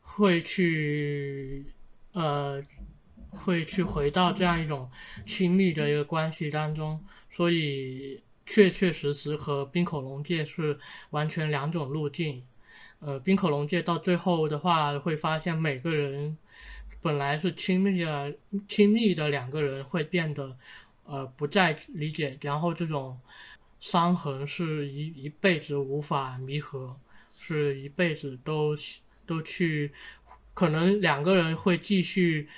[0.01, 1.65] 会去
[2.13, 2.61] 呃，
[3.31, 4.87] 会去回到这样一种
[5.25, 7.03] 亲密的一个关系当中。
[7.31, 10.77] 所以，确确实实和冰口龙界是
[11.09, 12.43] 完全两种路径。
[12.99, 16.37] 呃，冰口龙界到最后的话，会发现每个人
[17.01, 18.33] 本来是亲密的、
[18.67, 20.55] 亲密的两个人会变得。
[21.09, 23.17] 呃，不再理解，然后这种
[23.79, 26.97] 伤痕是一一辈子无法弥合，
[27.39, 28.75] 是一辈子都
[29.25, 29.89] 都去，
[30.53, 32.49] 可能两个人会继续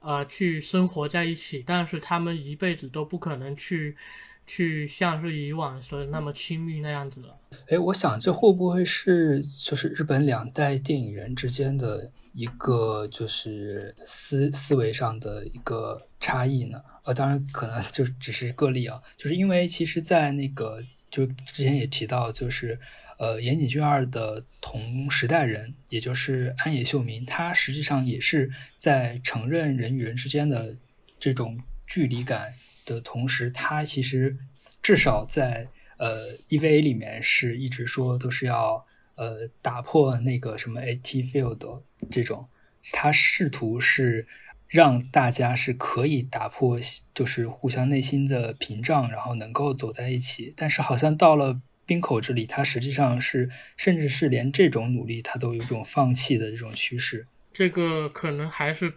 [0.00, 3.96] 呃去生活在一起，但是他们一辈子都不可能去
[4.44, 7.38] 去像是以往的那么亲密那样子了。
[7.68, 16.82] 哎，我想这会不会是就是日本两代电影人之间的一个就是思思维上的一个差异呢？
[17.04, 22.80] 呃，当然可能就只是个例啊，就是因为其实，在那个就之前也提到，就是
[23.18, 30.76] 呃，岩井俊二的同时代人，也就是安野秀明，他实际上也是在承认人与人之间的
[31.20, 32.52] 这种距离感
[32.84, 34.36] 的同时，他其实
[34.82, 38.84] 至少在呃 EVA 里面是一直说都是要
[39.16, 42.48] 呃打破那个什么 AT field 这种，
[42.92, 44.26] 他试图是。
[44.66, 46.80] 让大家是可以打破，
[47.12, 50.52] 就是互相内心的屏障，然后能够走在一起。
[50.56, 51.54] 但是好像到了
[51.86, 57.28] 冰口这里，他实际上是，甚至是连这种努力他都有种放弃的这种趋势。
[57.52, 58.94] 这个可能还是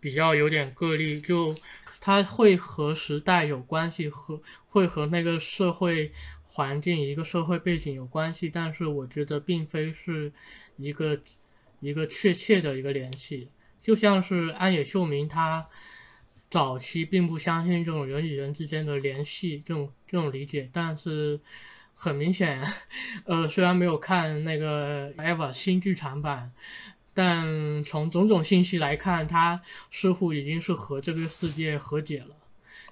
[0.00, 1.54] 比较有点个例，就
[2.00, 6.10] 他会和时代有关系，和会和那个社会
[6.60, 8.50] 环境、一个社会背景有关系。
[8.50, 10.30] 但是我觉得并非是
[10.76, 11.18] 一个
[11.80, 13.48] 一个确切的一个联系。
[13.80, 15.66] 就像是安野秀明，他
[16.50, 20.68] 早期并不相信这种人与人之间的联系，这种这种理解。
[20.70, 21.40] 但是
[21.94, 22.62] 很明显，
[23.24, 26.52] 呃，虽然没有看那个《Eva》新剧场版，
[27.14, 32.36] 但从种种信息来看，他似乎已经是和这个世界和解了。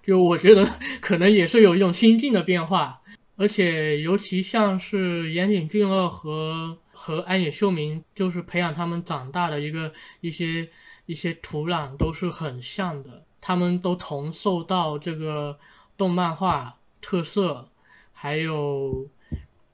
[0.03, 0.65] 就我觉得，
[1.03, 3.03] 可能也是有一种心境的变化。
[3.39, 6.77] 而且，尤其像是岩井俊二和。
[7.01, 9.90] 和安野秀明就是培养他们长大的一个
[10.20, 10.69] 一些
[11.06, 15.59] 一些土壤都是很像的，他们都同受到这个
[15.97, 17.66] 动漫画特色，
[18.12, 19.09] 还有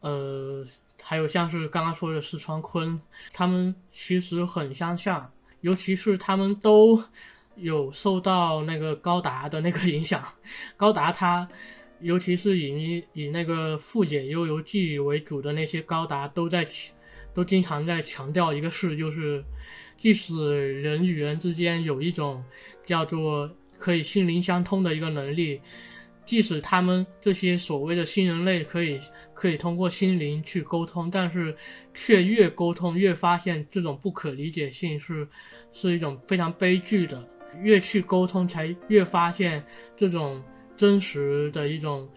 [0.00, 0.64] 呃，
[1.02, 3.00] 还有像是刚刚说的四川昆，
[3.32, 5.32] 他们其实很相像，
[5.62, 7.02] 尤其是他们都
[7.56, 10.22] 有受到那个高达的那个影响。
[10.76, 11.48] 高达他，
[12.04, 16.66] 尤其是以以那个《复解悠游记》为主的那些高达，都在
[17.32, 19.42] 都经常在强调一个事，就是
[19.96, 22.44] 即使人与人之间有一种
[22.82, 25.60] 叫做可以心灵相通的一个能力。
[26.26, 28.98] 即使他们这些所谓的新人类可以
[29.34, 31.56] 可以通过心灵去沟通，但是
[31.94, 35.26] 却越沟通越发现这种不可理解性是
[35.72, 37.26] 是一种非常悲剧的。
[37.62, 39.64] 越去沟通，才越发现
[39.96, 40.42] 这种
[40.76, 42.08] 真实的一种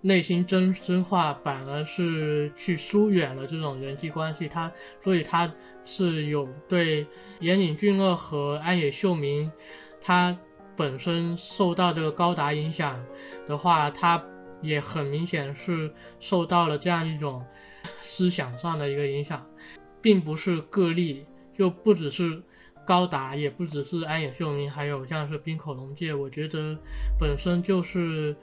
[0.00, 4.48] 内心真真话，反而是去疏远了这种人际关系。
[4.48, 4.72] 他
[5.02, 5.52] 所以他
[5.84, 7.06] 是有对
[7.40, 9.50] 岩井俊二和安野秀明，
[10.00, 10.36] 他。
[10.76, 13.04] 本身受到这个高达影响
[13.46, 14.24] 的话，他
[14.62, 17.44] 也很明显是受到了这样一种
[18.00, 19.46] 思想上的一个影响，
[20.00, 22.42] 并不是个例，就不只是
[22.90, 26.76] 高达，也不只是安野秀明，还有像是冰口龙介，我觉得
[27.20, 28.34] 本身就是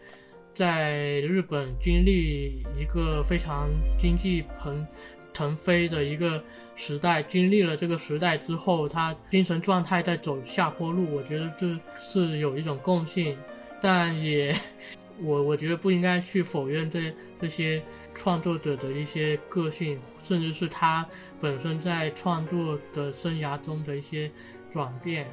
[0.53, 3.67] 在日本经历一个非常
[3.99, 4.87] 经济腾
[5.33, 6.41] 腾飞的一个。
[6.79, 13.35] 时代经历了这个时代之后，他精神状态在走下坡路，我觉得这是有一种共性，
[13.81, 14.53] 但也，
[15.19, 17.11] 我我觉得不应该去否认这
[17.41, 17.81] 这些
[18.18, 21.07] 创作者的一些个性，甚至是他
[21.39, 24.30] 本身在创作的生涯中的一些
[24.73, 25.27] 转变，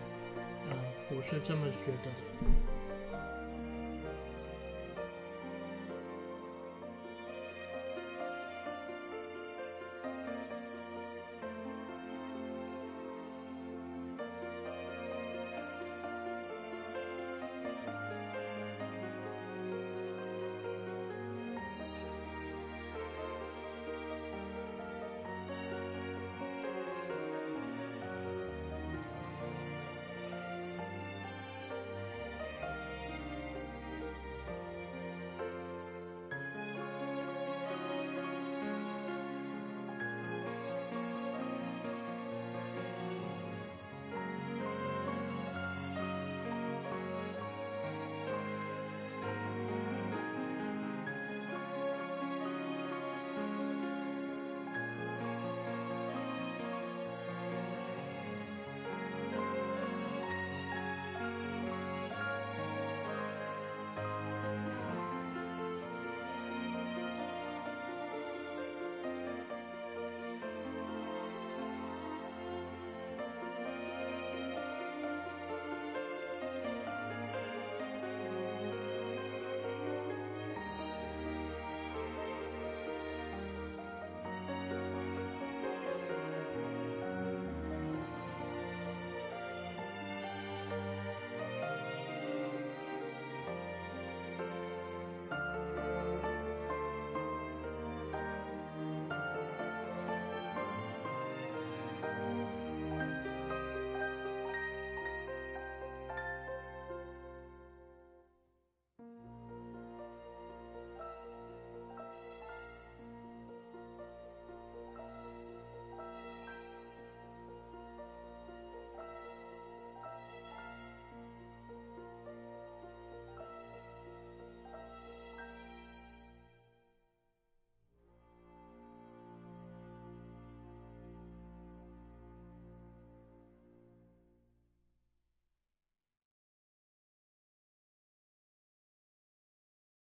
[0.71, 0.77] 嗯，
[1.11, 2.74] 我是这么觉得的。